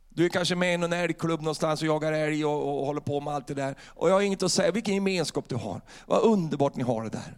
[0.10, 3.22] Du är kanske med i någon älgklubb någonstans och jagar älg och, och håller på
[3.22, 3.76] med allt det där.
[3.82, 5.82] Och jag har inget att säga, vilken gemenskap du har.
[6.06, 7.38] Vad underbart ni har det där.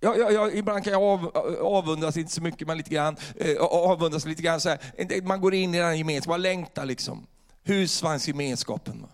[0.00, 3.16] Jag, jag, jag, ibland kan jag av, avundas, inte så mycket, men lite grann.
[3.36, 5.22] Eh, avundas lite grann så här.
[5.22, 7.26] Man går in i den gemenskapen, man längtar liksom.
[7.64, 9.06] Husvagnsgemenskapen.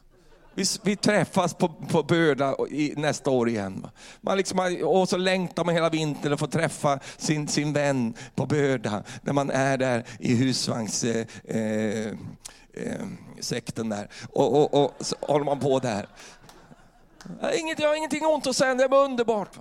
[0.57, 3.87] Vi, vi träffas på, på Böda i, nästa år igen.
[4.21, 8.47] Man liksom, och så längtar man hela vintern att få träffa sin, sin vän på
[8.47, 12.09] Böda, när man är där i husvagnssekten eh,
[13.53, 14.09] eh, eh där.
[14.33, 16.09] Och, och, och, så håller man på där.
[17.41, 19.59] Jag har, inget, jag har ingenting ont att säga, det var underbart.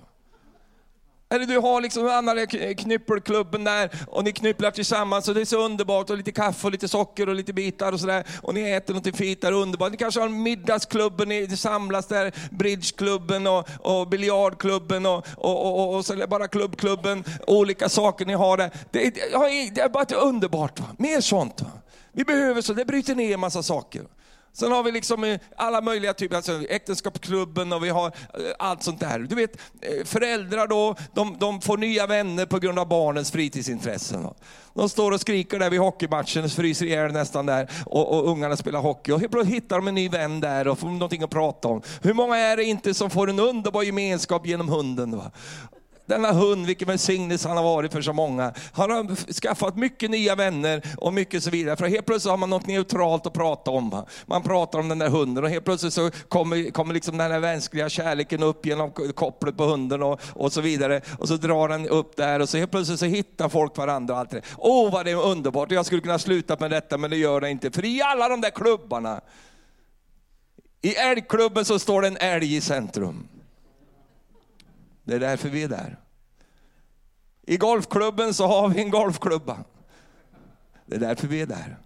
[1.28, 5.64] Eller du har liksom andra knyppelklubben där och ni knypplar tillsammans och det är så
[5.64, 8.24] underbart och lite kaffe och lite socker och lite bitar och sådär.
[8.42, 9.90] Och ni äter något fint där, underbart.
[9.90, 15.96] Ni kanske har middagsklubben, ni samlas där, bridgeklubben och, och biljardklubben och, och, och, och,
[15.96, 18.70] och så bara klubbklubben, olika saker ni har där.
[18.90, 20.80] Det, det, det är bara underbart.
[20.80, 20.86] Va?
[20.98, 21.60] Mer sånt.
[21.60, 21.70] Va?
[22.12, 24.02] Vi behöver så, det bryter ner en massa saker.
[24.58, 28.12] Sen har vi liksom eh, alla möjliga typer, alltså äktenskapsklubben och vi har eh,
[28.58, 29.18] allt sånt där.
[29.18, 34.28] Du vet, eh, föräldrar då, de, de får nya vänner på grund av barnens fritidsintressen.
[34.74, 38.80] De står och skriker där vid hockeymatchen, fryser ihjäl nästan där och, och ungarna spelar
[38.80, 39.12] hockey.
[39.12, 41.82] Och plötsligt hittar de en ny vän där och får någonting att prata om.
[42.02, 45.16] Hur många är det inte som får en underbar gemenskap genom hunden?
[45.16, 45.30] Va?
[46.06, 48.52] Denna hund, vilken välsignelse han har varit för så många.
[48.72, 51.76] Han har skaffat mycket nya vänner och mycket så vidare.
[51.76, 54.04] För helt plötsligt har man något neutralt att prata om.
[54.26, 57.40] Man pratar om den där hunden och helt plötsligt så kommer, kommer liksom den här
[57.40, 61.00] mänskliga kärleken upp genom kopplet på hunden och, och så vidare.
[61.18, 64.14] Och så drar den upp där och så helt plötsligt så hittar folk varandra.
[64.14, 64.42] Och allt det.
[64.56, 67.50] Åh vad det är underbart, jag skulle kunna sluta med detta men det gör det
[67.50, 67.70] inte.
[67.70, 69.20] För i alla de där klubbarna,
[70.82, 73.28] i älgklubben så står det en älg i centrum.
[75.06, 75.96] Det är därför vi är där.
[77.42, 79.64] I golfklubben så har vi en golfklubba.
[80.86, 81.78] Det är därför vi är där.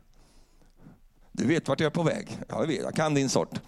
[1.33, 2.39] Du vet vart jag är på väg.
[2.49, 3.61] Jag vet, jag kan din sort.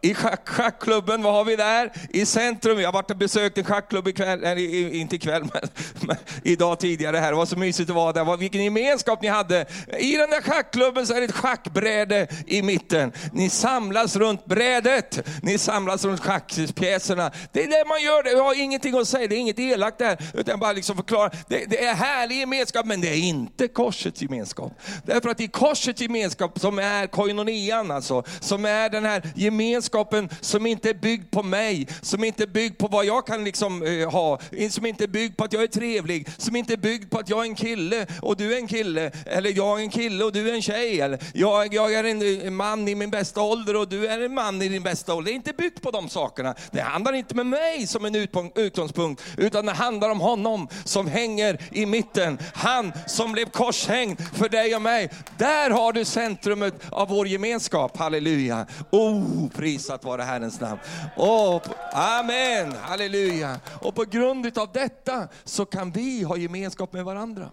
[0.00, 1.92] I schack, schackklubben, vad har vi där?
[2.10, 5.62] I centrum, jag har varit och besökt en schackklubb ikväll, eller inte ikväll, men,
[6.00, 7.30] men idag tidigare här.
[7.30, 8.36] Det var så mysigt att vara där.
[8.36, 9.66] Vilken gemenskap ni hade.
[9.98, 13.12] I den där schackklubben så är det ett schackbräde i mitten.
[13.32, 15.28] Ni samlas runt brädet.
[15.42, 17.30] Ni samlas runt schackpjäserna.
[17.52, 18.36] Det är det man gör.
[18.36, 21.30] Jag har ingenting att säga, det är inget elakt där, utan bara liksom förklara.
[21.48, 24.72] Det, det är härlig gemenskap, men det är inte korsets gemenskap.
[25.04, 30.28] Därför att i korsets gemenskap, som är koinonian alltså, som är den här gemenskapen gemenskapen
[30.40, 33.82] som inte är byggd på mig, som inte är byggd på vad jag kan liksom,
[33.82, 34.38] eh, ha,
[34.70, 37.28] som inte är byggd på att jag är trevlig, som inte är byggd på att
[37.28, 40.32] jag är en kille och du är en kille, eller jag är en kille och
[40.32, 43.76] du är en tjej, eller jag, jag är en eh, man i min bästa ålder
[43.76, 45.30] och du är en man i din bästa ålder.
[45.30, 46.54] Det är inte byggt på de sakerna.
[46.70, 48.14] Det handlar inte med mig som en
[48.54, 52.38] utgångspunkt, utan det handlar om honom som hänger i mitten.
[52.54, 55.10] Han som blev korshängd för dig och mig.
[55.38, 57.96] Där har du centrumet av vår gemenskap.
[57.96, 58.66] Halleluja.
[58.90, 60.80] Oh, pris Prisat vare Herrens namn.
[61.16, 61.62] Och,
[61.92, 63.60] amen, halleluja.
[63.82, 67.50] Och på grund av detta så kan vi ha gemenskap med varandra.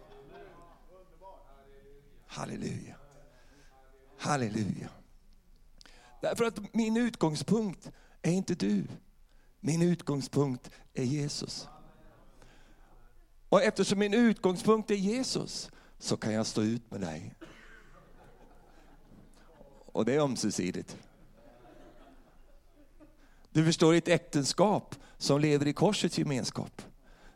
[2.28, 2.96] Halleluja.
[4.18, 4.90] Halleluja.
[6.22, 8.84] Därför att min utgångspunkt är inte du.
[9.60, 11.68] Min utgångspunkt är Jesus.
[13.50, 17.36] Och eftersom min utgångspunkt är Jesus så kan jag stå ut med dig.
[19.86, 20.98] Och det är ömsesidigt.
[23.56, 26.82] Du förstår, ett äktenskap som lever i korsets gemenskap.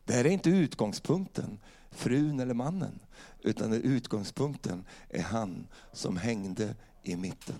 [0.05, 1.60] Det här är inte utgångspunkten,
[1.91, 2.99] frun eller mannen.
[3.41, 7.55] Utan utgångspunkten är han som hängde i mitten.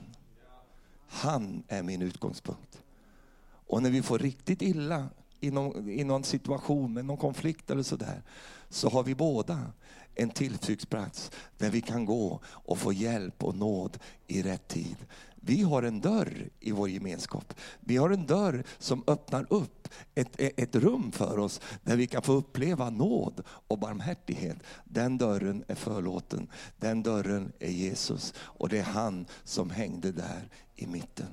[1.08, 2.82] Han är min utgångspunkt.
[3.67, 7.84] Och när vi får riktigt illa i någon, i någon situation, med någon konflikt eller
[7.84, 8.22] sådär,
[8.69, 9.72] så har vi båda
[10.15, 14.98] en tillflyktsplats där vi kan gå och få hjälp och nåd i rätt tid.
[15.50, 17.54] Vi har en dörr i vår gemenskap.
[17.80, 22.22] Vi har en dörr som öppnar upp ett, ett rum för oss där vi kan
[22.22, 24.58] få uppleva nåd och barmhärtighet.
[24.84, 26.48] Den dörren är förlåten.
[26.78, 31.32] Den dörren är Jesus och det är han som hängde där i mitten.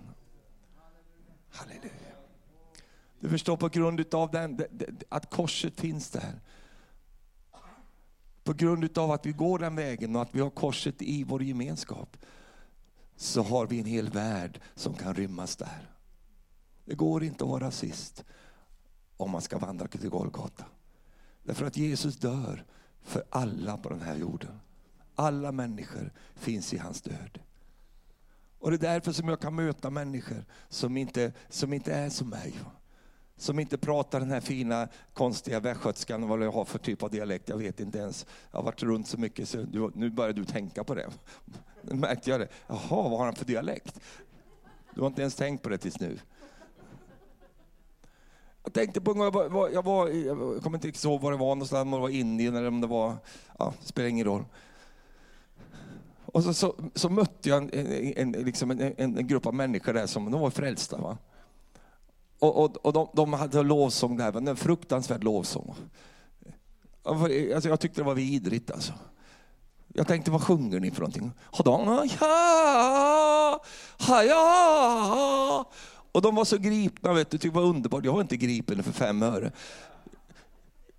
[1.50, 2.16] Halleluja.
[3.20, 4.61] Du förstår på grund av den,
[5.09, 6.40] att korset finns där.
[8.44, 11.42] På grund av att vi går den vägen och att vi har korset i vår
[11.42, 12.16] gemenskap
[13.16, 15.90] så har vi en hel värld som kan rymmas där.
[16.85, 18.24] Det går inte att vara rasist
[19.16, 20.64] om man ska vandra till Golgata.
[21.42, 22.64] Därför att Jesus dör
[23.02, 24.61] för alla på den här jorden.
[25.14, 27.40] Alla människor finns i hans död.
[28.59, 32.29] Och det är därför som jag kan möta människor som inte, som inte är som
[32.29, 32.55] mig.
[33.37, 37.49] Som inte pratar den här fina konstiga västgötskan, vad jag har för typ av dialekt,
[37.49, 38.27] jag vet inte ens.
[38.51, 41.11] Jag har varit runt så mycket så nu börjar du tänka på det.
[41.82, 42.49] Nu märkte jag det.
[42.66, 44.01] Jaha, vad har han för dialekt?
[44.95, 46.18] Du har inte ens tänkt på det tills nu.
[48.62, 51.37] Jag tänkte på en gång, jag, var, jag, var, jag kommer inte ihåg var det
[51.37, 53.14] var någonstans, om det var Indien eller om det var,
[53.59, 54.45] ja, det spelar ingen roll.
[56.24, 60.07] Och så, så, så mötte jag en, en, liksom en, en, grupp av människor där
[60.07, 60.99] som de var frälsta.
[60.99, 61.18] Va?
[62.39, 65.74] Och, och, och de, de hade lovsång där, en fruktansvärd lovsång.
[67.03, 68.93] Alltså, jag tyckte det var vidrigt alltså.
[69.95, 71.32] Jag tänkte, vad sjunger ni för någonting?
[72.20, 73.61] Ja,
[74.22, 75.70] ja.
[76.12, 78.05] Och de var så gripna, vet du, det var underbart.
[78.05, 79.53] Jag var inte gripen för fem öre.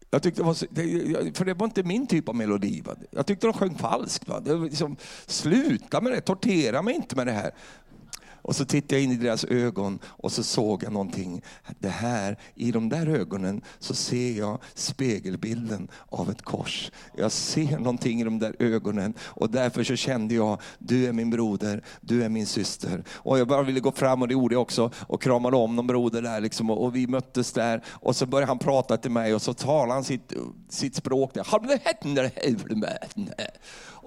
[0.10, 2.82] Jag tyckte det var, för det var inte min typ av melodi.
[2.82, 2.96] Va?
[3.12, 4.28] Jag tyckte de sjöng falskt.
[4.28, 4.40] Va?
[4.40, 7.52] Det var liksom, sluta med det, tortera mig inte med det här.
[8.48, 11.41] Och så tittade jag in i deras ögon och så såg jag någonting.
[11.80, 16.91] Det här, I de där ögonen så ser jag spegelbilden av ett kors.
[17.18, 21.30] Jag ser någonting i de där ögonen och därför så kände jag, du är min
[21.30, 23.04] broder, du är min syster.
[23.10, 25.88] Och jag bara ville gå fram och det gjorde jag också och kramade om någon
[25.88, 27.84] broder där liksom, och, vi möttes där.
[27.88, 30.34] Och så började han prata till mig och så talade han sitt,
[30.70, 31.34] sitt språk.
[31.34, 31.43] Där.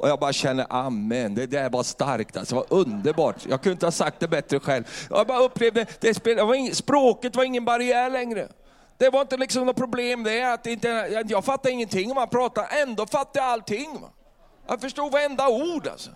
[0.01, 3.37] Och jag bara känner, amen, det där var starkt alltså, det var underbart.
[3.49, 4.85] Jag kunde inte ha sagt det bättre själv.
[5.11, 8.49] Jag bara upplevde, det spelade, var ing, språket var ingen barriär längre.
[8.97, 12.67] Det var inte liksom något problem det, att inte, jag fattade ingenting om han pratade,
[12.67, 14.01] ändå fattade jag allting.
[14.67, 16.11] Jag förstod varenda ord alltså.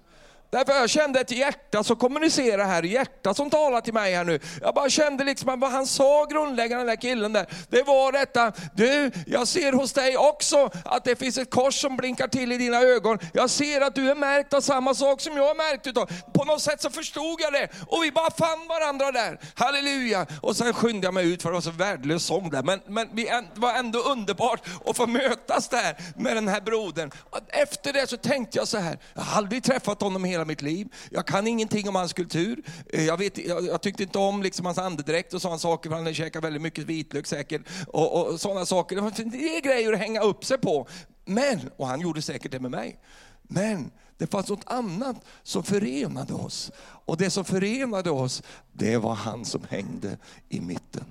[0.54, 4.40] Därför jag kände ett hjärta som kommunicerar här, hjärta som talar till mig här nu.
[4.60, 8.12] Jag bara kände liksom att vad han sa grundläggande, den där killen där, det var
[8.12, 12.52] detta, du, jag ser hos dig också att det finns ett kors som blinkar till
[12.52, 13.18] i dina ögon.
[13.32, 16.10] Jag ser att du är märkt av samma sak som jag är märkt utav.
[16.34, 19.40] På något sätt så förstod jag det och vi bara fann varandra där.
[19.54, 20.26] Halleluja!
[20.40, 22.62] Och sen skyndade jag mig ut för det var så värdelös sång där.
[22.62, 27.10] Men, men det var ändå underbart att få mötas där med den här brodern.
[27.48, 30.88] Efter det så tänkte jag så här, jag har aldrig träffat honom hela mitt liv.
[31.10, 32.62] Jag kan ingenting om hans kultur.
[32.92, 35.96] Eh, jag, vet, jag, jag tyckte inte om liksom hans andedräkt och sådana saker, för
[35.96, 37.62] han käkar väldigt mycket vitlök säkert.
[37.88, 38.96] Och, och sådana saker.
[39.30, 40.88] Det är grejer att hänga upp sig på.
[41.24, 42.98] Men, och han gjorde säkert det med mig.
[43.42, 46.70] Men det fanns något annat som förenade oss.
[46.80, 48.42] Och det som förenade oss,
[48.72, 50.18] det var han som hängde
[50.48, 51.04] i mitten.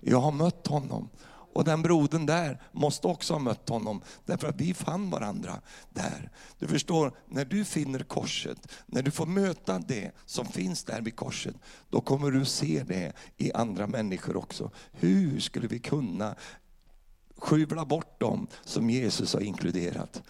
[0.00, 1.08] Jag har mött honom
[1.56, 6.30] och den brodern där måste också ha mött honom, därför att vi fann varandra där.
[6.58, 11.16] Du förstår, när du finner korset, när du får möta det som finns där vid
[11.16, 11.54] korset,
[11.90, 14.70] då kommer du se det i andra människor också.
[14.92, 16.34] Hur skulle vi kunna
[17.36, 20.22] skjuvla bort dem som Jesus har inkluderat?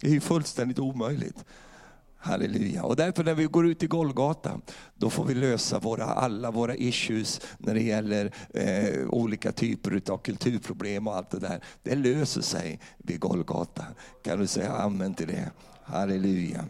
[0.00, 1.44] Det är ju fullständigt omöjligt.
[2.24, 2.84] Halleluja.
[2.84, 4.60] Och därför när vi går ut i Golgata,
[4.94, 10.18] då får vi lösa våra, alla våra issues när det gäller eh, olika typer av
[10.18, 11.60] kulturproblem och allt det där.
[11.82, 13.84] Det löser sig vid Golgata.
[14.24, 15.50] Kan du säga amen till det?
[15.82, 16.64] Halleluja.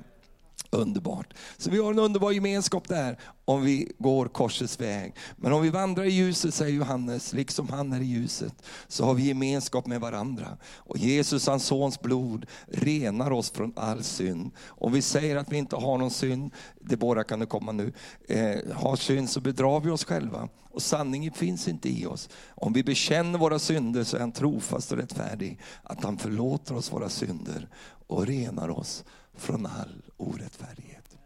[0.75, 1.35] Underbart.
[1.59, 5.15] Så vi har en underbar gemenskap där om vi går korsets väg.
[5.37, 8.55] Men om vi vandrar i ljuset, säger Johannes, liksom han är i ljuset,
[8.89, 10.57] så har vi gemenskap med varandra.
[10.77, 14.51] Och Jesus, hans sons blod, renar oss från all synd.
[14.67, 17.93] Om vi säger att vi inte har någon synd, det båda kan det komma nu,
[18.29, 20.49] eh, har synd så bedrar vi oss själva.
[20.71, 22.29] Och sanningen finns inte i oss.
[22.55, 26.93] Om vi bekänner våra synder så är han trofast och rättfärdig, att han förlåter oss
[26.93, 27.69] våra synder
[28.07, 29.05] och renar oss
[29.35, 31.19] från all orättfärdighet.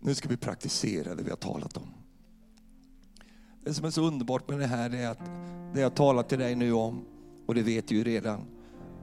[0.00, 1.94] Nu ska vi praktisera det vi har talat om.
[3.64, 5.20] Det som är så underbart med det här är att
[5.74, 7.04] det jag talar till dig nu om,
[7.46, 8.40] och det vet du ju redan,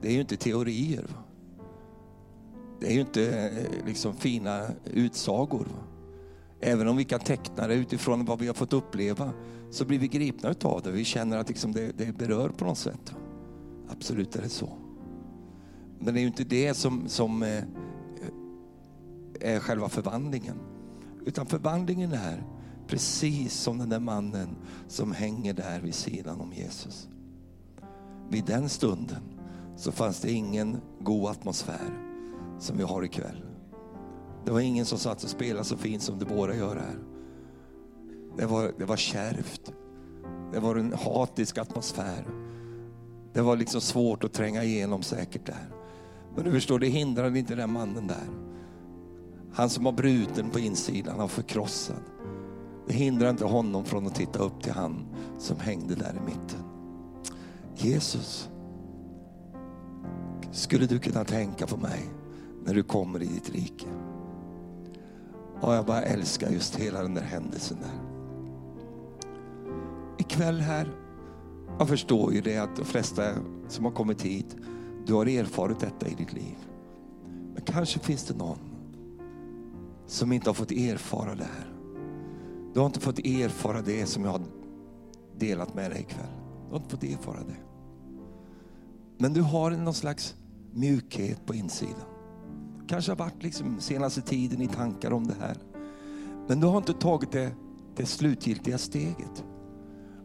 [0.02, 1.06] det är ju inte teorier.
[2.80, 5.68] Det är ju inte eh, liksom fina utsagor.
[6.60, 9.32] Även om vi kan teckna det utifrån vad vi har fått uppleva,
[9.70, 10.90] så blir vi gripna utav det.
[10.90, 13.14] Vi känner att liksom det, det berör på något sätt.
[13.88, 14.85] Absolut är det så.
[15.98, 17.64] Men det är ju inte det som, som eh,
[19.40, 20.56] är själva förvandlingen.
[21.26, 22.44] Utan förvandlingen är
[22.86, 24.48] precis som den där mannen
[24.88, 27.08] som hänger där vid sidan om Jesus.
[28.28, 29.22] Vid den stunden
[29.76, 31.90] så fanns det ingen god atmosfär
[32.58, 33.44] som vi har ikväll.
[34.44, 36.98] Det var ingen som satt och spelade så fint som det båda gör här.
[38.36, 39.72] Det var, det var kärvt.
[40.52, 42.26] Det var en hatisk atmosfär.
[43.32, 45.75] Det var liksom svårt att tränga igenom säkert där.
[46.36, 48.26] Men du förstår, det hindrade inte den mannen där.
[49.52, 52.02] Han som var bruten på insidan, han förkrossad.
[52.86, 55.06] Det hindrar inte honom från att titta upp till han
[55.38, 56.60] som hängde där i mitten.
[57.74, 58.48] Jesus,
[60.50, 62.00] skulle du kunna tänka på mig
[62.64, 63.86] när du kommer i ditt rike?
[65.60, 68.00] Och jag bara älskar just hela den där händelsen där.
[70.18, 70.88] Ikväll här,
[71.78, 73.22] jag förstår ju det att de flesta
[73.68, 74.56] som har kommit hit
[75.06, 76.56] du har erfarit detta i ditt liv.
[77.54, 78.58] Men kanske finns det någon
[80.06, 81.72] som inte har fått erfara det här.
[82.74, 84.40] Du har inte fått erfara det som jag har
[85.38, 86.26] delat med dig ikväll.
[86.66, 87.56] Du har inte fått erfara det.
[89.18, 90.34] Men du har någon slags
[90.72, 92.06] mjukhet på insidan.
[92.88, 95.56] Kanske har varit liksom senaste tiden i tankar om det här.
[96.48, 97.50] Men du har inte tagit det,
[97.96, 99.44] det slutgiltiga steget.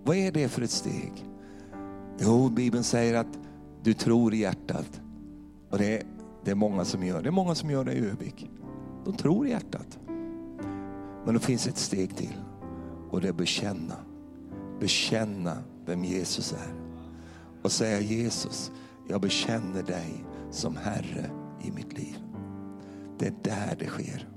[0.04, 1.26] Vad är det för ett steg?
[2.20, 3.40] Jo, Bibeln säger att
[3.84, 5.02] du tror i hjärtat.
[5.70, 6.04] Och det är,
[6.44, 7.30] det är många som gör det.
[7.30, 8.50] är många som gör det i Övik.
[9.06, 10.00] De tror i hjärtat.
[11.26, 12.36] Men det finns ett steg till.
[13.10, 13.96] Och det är bekänna,
[14.80, 16.74] bekänna vem Jesus är.
[17.62, 18.72] Och säga Jesus,
[19.08, 21.30] jag bekänner dig som Herre
[21.64, 22.18] i mitt liv.
[23.20, 24.28] Det är där det sker.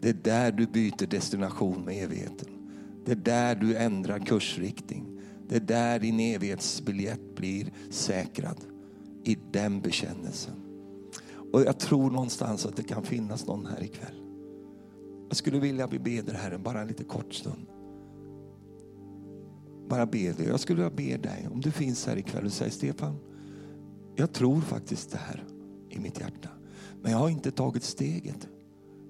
[0.00, 2.48] Det är där du byter destination med evigheten.
[3.04, 5.15] Det är där du ändrar kursriktning.
[5.48, 8.60] Det är där din evighetsbiljett blir säkrad.
[9.24, 10.54] I den bekännelsen.
[11.52, 14.22] Och jag tror någonstans att det kan finnas någon här ikväll.
[15.28, 17.66] Jag skulle vilja att vi beder Herren bara en lite kort stund.
[19.88, 20.46] Bara be dig.
[20.46, 23.16] Jag skulle vilja be dig, om du finns här ikväll och säger Stefan,
[24.16, 25.44] jag tror faktiskt det här
[25.90, 26.48] i mitt hjärta.
[27.02, 28.48] Men jag har inte tagit steget.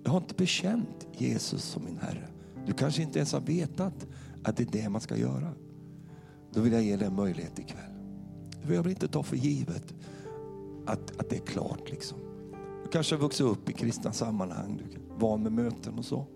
[0.04, 2.28] Jag har inte bekänt Jesus som min Herre.
[2.66, 4.06] Du kanske inte ens har vetat
[4.44, 5.52] att det är det man ska göra.
[6.56, 7.92] Då vill jag ge dig en möjlighet ikväll.
[8.68, 9.94] Jag vill inte ta för givet
[10.86, 11.90] att, att det är klart.
[11.90, 12.18] Liksom.
[12.82, 16.26] Du kanske har vuxit upp i kristna sammanhang, du är van med möten och så.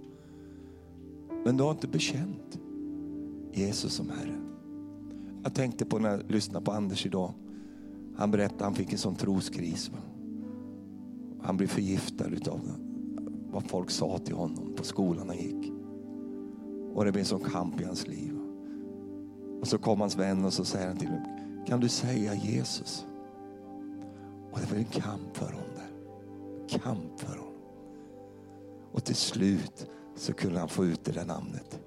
[1.45, 2.59] Men du har inte bekänt
[3.53, 4.37] Jesus som Herre.
[5.43, 7.33] Jag tänkte på när jag lyssnade på Anders idag.
[8.17, 9.91] Han berättade att han fick en sån troskris.
[11.43, 12.61] Han blev förgiftad av
[13.53, 15.73] vad folk sa till honom på skolan han gick.
[16.95, 18.40] Och det blev en sån kamp i hans liv.
[19.61, 23.07] Och så kom hans vän och så säger han till honom, kan du säga Jesus?
[24.53, 25.91] Och det var en kamp för honom där.
[26.79, 27.55] Kamp för honom.
[28.93, 29.87] Och till slut
[30.17, 31.81] så kunde han få ut det där namnet.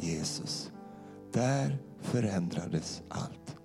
[0.00, 0.72] Jesus.
[1.32, 3.56] Där förändrades allt.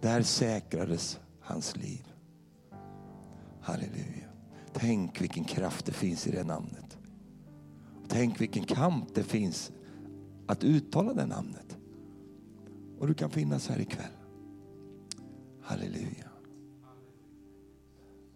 [0.00, 2.06] Där säkrades hans liv.
[3.60, 4.28] Halleluja.
[4.72, 6.98] Tänk vilken kraft det finns i det namnet.
[8.08, 9.72] Tänk vilken kamp det finns
[10.46, 11.77] att uttala det namnet.
[12.98, 14.12] Och du kan finnas här ikväll.
[15.62, 16.28] Halleluja.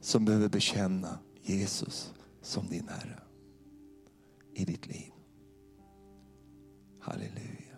[0.01, 3.23] Som behöver bekänna Jesus som din Herre
[4.55, 5.13] i ditt liv.
[7.01, 7.77] Halleluja.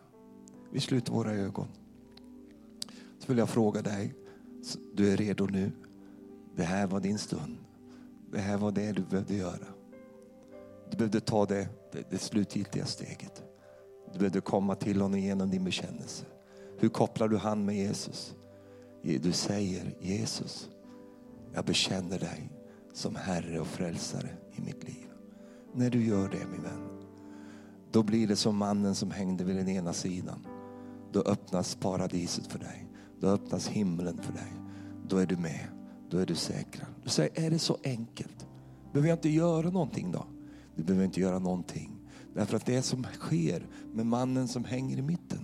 [0.70, 1.68] Vi sluter våra ögon.
[3.18, 4.14] Så vill jag fråga dig,
[4.94, 5.72] du är redo nu.
[6.56, 7.58] Det här var din stund.
[8.32, 9.66] Det här var det du behövde göra.
[10.90, 13.42] Du behövde ta det, det, det slutgiltiga steget.
[14.12, 16.26] Du behövde komma till honom genom din bekännelse.
[16.78, 18.34] Hur kopplar du hand med Jesus?
[19.02, 20.70] Du säger Jesus,
[21.54, 22.50] jag bekänner dig
[22.92, 25.06] som Herre och frälsare i mitt liv.
[25.74, 27.02] När du gör det min vän,
[27.92, 30.46] då blir det som mannen som hängde vid den ena sidan.
[31.12, 32.86] Då öppnas paradiset för dig.
[33.20, 34.52] Då öppnas himlen för dig.
[35.08, 35.66] Då är du med.
[36.10, 36.88] Då är du säkrad.
[37.02, 38.46] Du säger, är det så enkelt?
[38.92, 40.26] Behöver jag inte göra någonting då?
[40.76, 41.90] Du behöver inte göra någonting.
[42.34, 45.43] Därför att det som sker med mannen som hänger i mitten,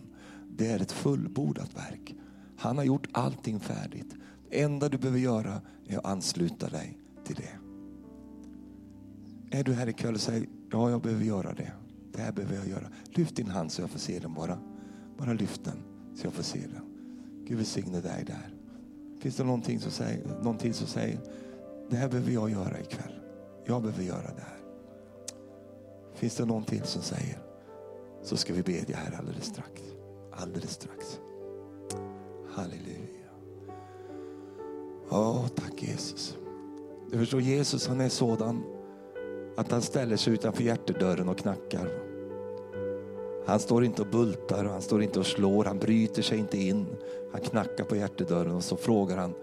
[0.60, 2.14] det är ett fullbordat verk.
[2.58, 4.14] Han har gjort allting färdigt.
[4.50, 7.58] Det enda du behöver göra är att ansluta dig till det.
[9.58, 11.72] Är du här ikväll och säger, ja jag behöver göra det.
[12.12, 12.88] Det här behöver jag göra.
[13.04, 14.58] Lyft din hand så jag får se den bara.
[15.18, 15.76] Bara lyft den
[16.14, 16.84] så jag får se den.
[17.46, 18.54] Gud välsigne dig där.
[19.20, 21.20] Finns det någonting som säger, någonting som säger,
[21.90, 23.20] det här behöver jag göra ikväll.
[23.66, 24.58] Jag behöver göra det här.
[26.14, 27.38] Finns det någon till som säger,
[28.22, 29.89] så ska vi bedja här alldeles strax.
[30.30, 31.20] Alldeles strax.
[32.48, 33.30] Halleluja.
[35.10, 36.36] Åh, tack Jesus.
[37.10, 38.62] Du förstår, Jesus han är sådan
[39.56, 41.90] att han ställer sig utanför hjärtedörren och knackar.
[43.46, 46.86] Han står inte och bultar, han står inte och slår, han bryter sig inte in.
[47.32, 49.34] Han knackar på hjärtedörren och så frågar han,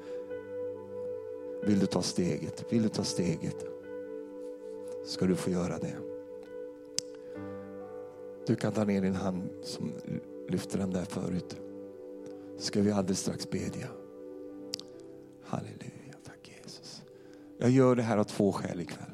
[1.64, 2.66] vill du ta steget?
[2.70, 3.66] Vill du ta steget?
[5.06, 5.96] Ska du få göra det.
[8.48, 9.92] Du kan ta ner din hand som
[10.50, 11.58] lyfte den där förut.
[12.58, 13.88] Ska vi alldeles strax bedja.
[15.44, 17.04] Halleluja, tack Jesus.
[17.58, 19.12] Jag gör det här av två skäl ikväll.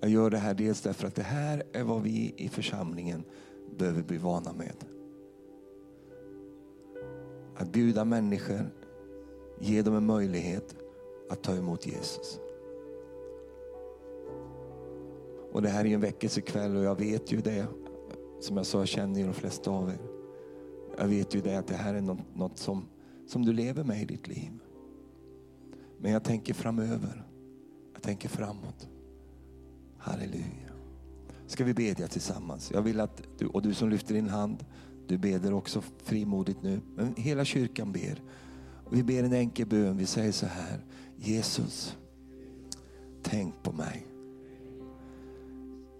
[0.00, 3.24] Jag gör det här dels därför att det här är vad vi i församlingen
[3.76, 4.84] behöver bli vana med.
[7.56, 8.70] Att bjuda människor,
[9.60, 10.76] ge dem en möjlighet
[11.30, 12.40] att ta emot Jesus.
[15.52, 17.66] Och det här är en väckelsekväll och jag vet ju det.
[18.40, 20.13] Som jag sa, jag känner ju de flesta av er.
[20.98, 22.84] Jag vet ju det att det här är något, något som,
[23.26, 24.50] som du lever med i ditt liv.
[25.98, 27.26] Men jag tänker framöver.
[27.92, 28.88] Jag tänker framåt.
[29.98, 30.72] Halleluja.
[31.46, 32.70] Ska vi bedja tillsammans?
[32.72, 34.64] Jag vill att du, och du som lyfter din hand,
[35.06, 36.80] du beder också frimodigt nu.
[36.96, 38.22] Men hela kyrkan ber.
[38.90, 39.96] Vi ber en enkel bön.
[39.96, 40.84] Vi säger så här.
[41.16, 41.96] Jesus,
[43.22, 44.06] tänk på mig.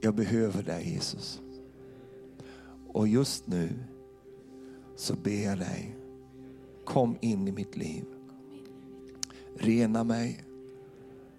[0.00, 1.40] Jag behöver dig Jesus.
[2.88, 3.70] Och just nu
[4.96, 5.96] så ber jag dig,
[6.84, 8.04] kom in i mitt liv.
[9.56, 10.44] Rena mig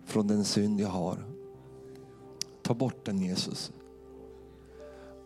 [0.05, 1.23] från den synd jag har.
[2.61, 3.71] Ta bort den Jesus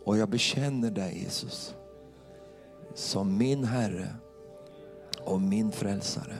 [0.04, 1.74] Och jag bekänner dig Jesus
[2.94, 4.14] som min Herre
[5.24, 6.36] och min frälsare.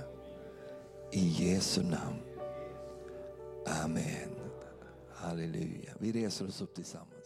[1.12, 2.20] I Jesu namn.
[3.84, 4.30] Amen.
[5.14, 5.93] Halleluja.
[5.99, 7.20] Vi reser oss upp tillsammans.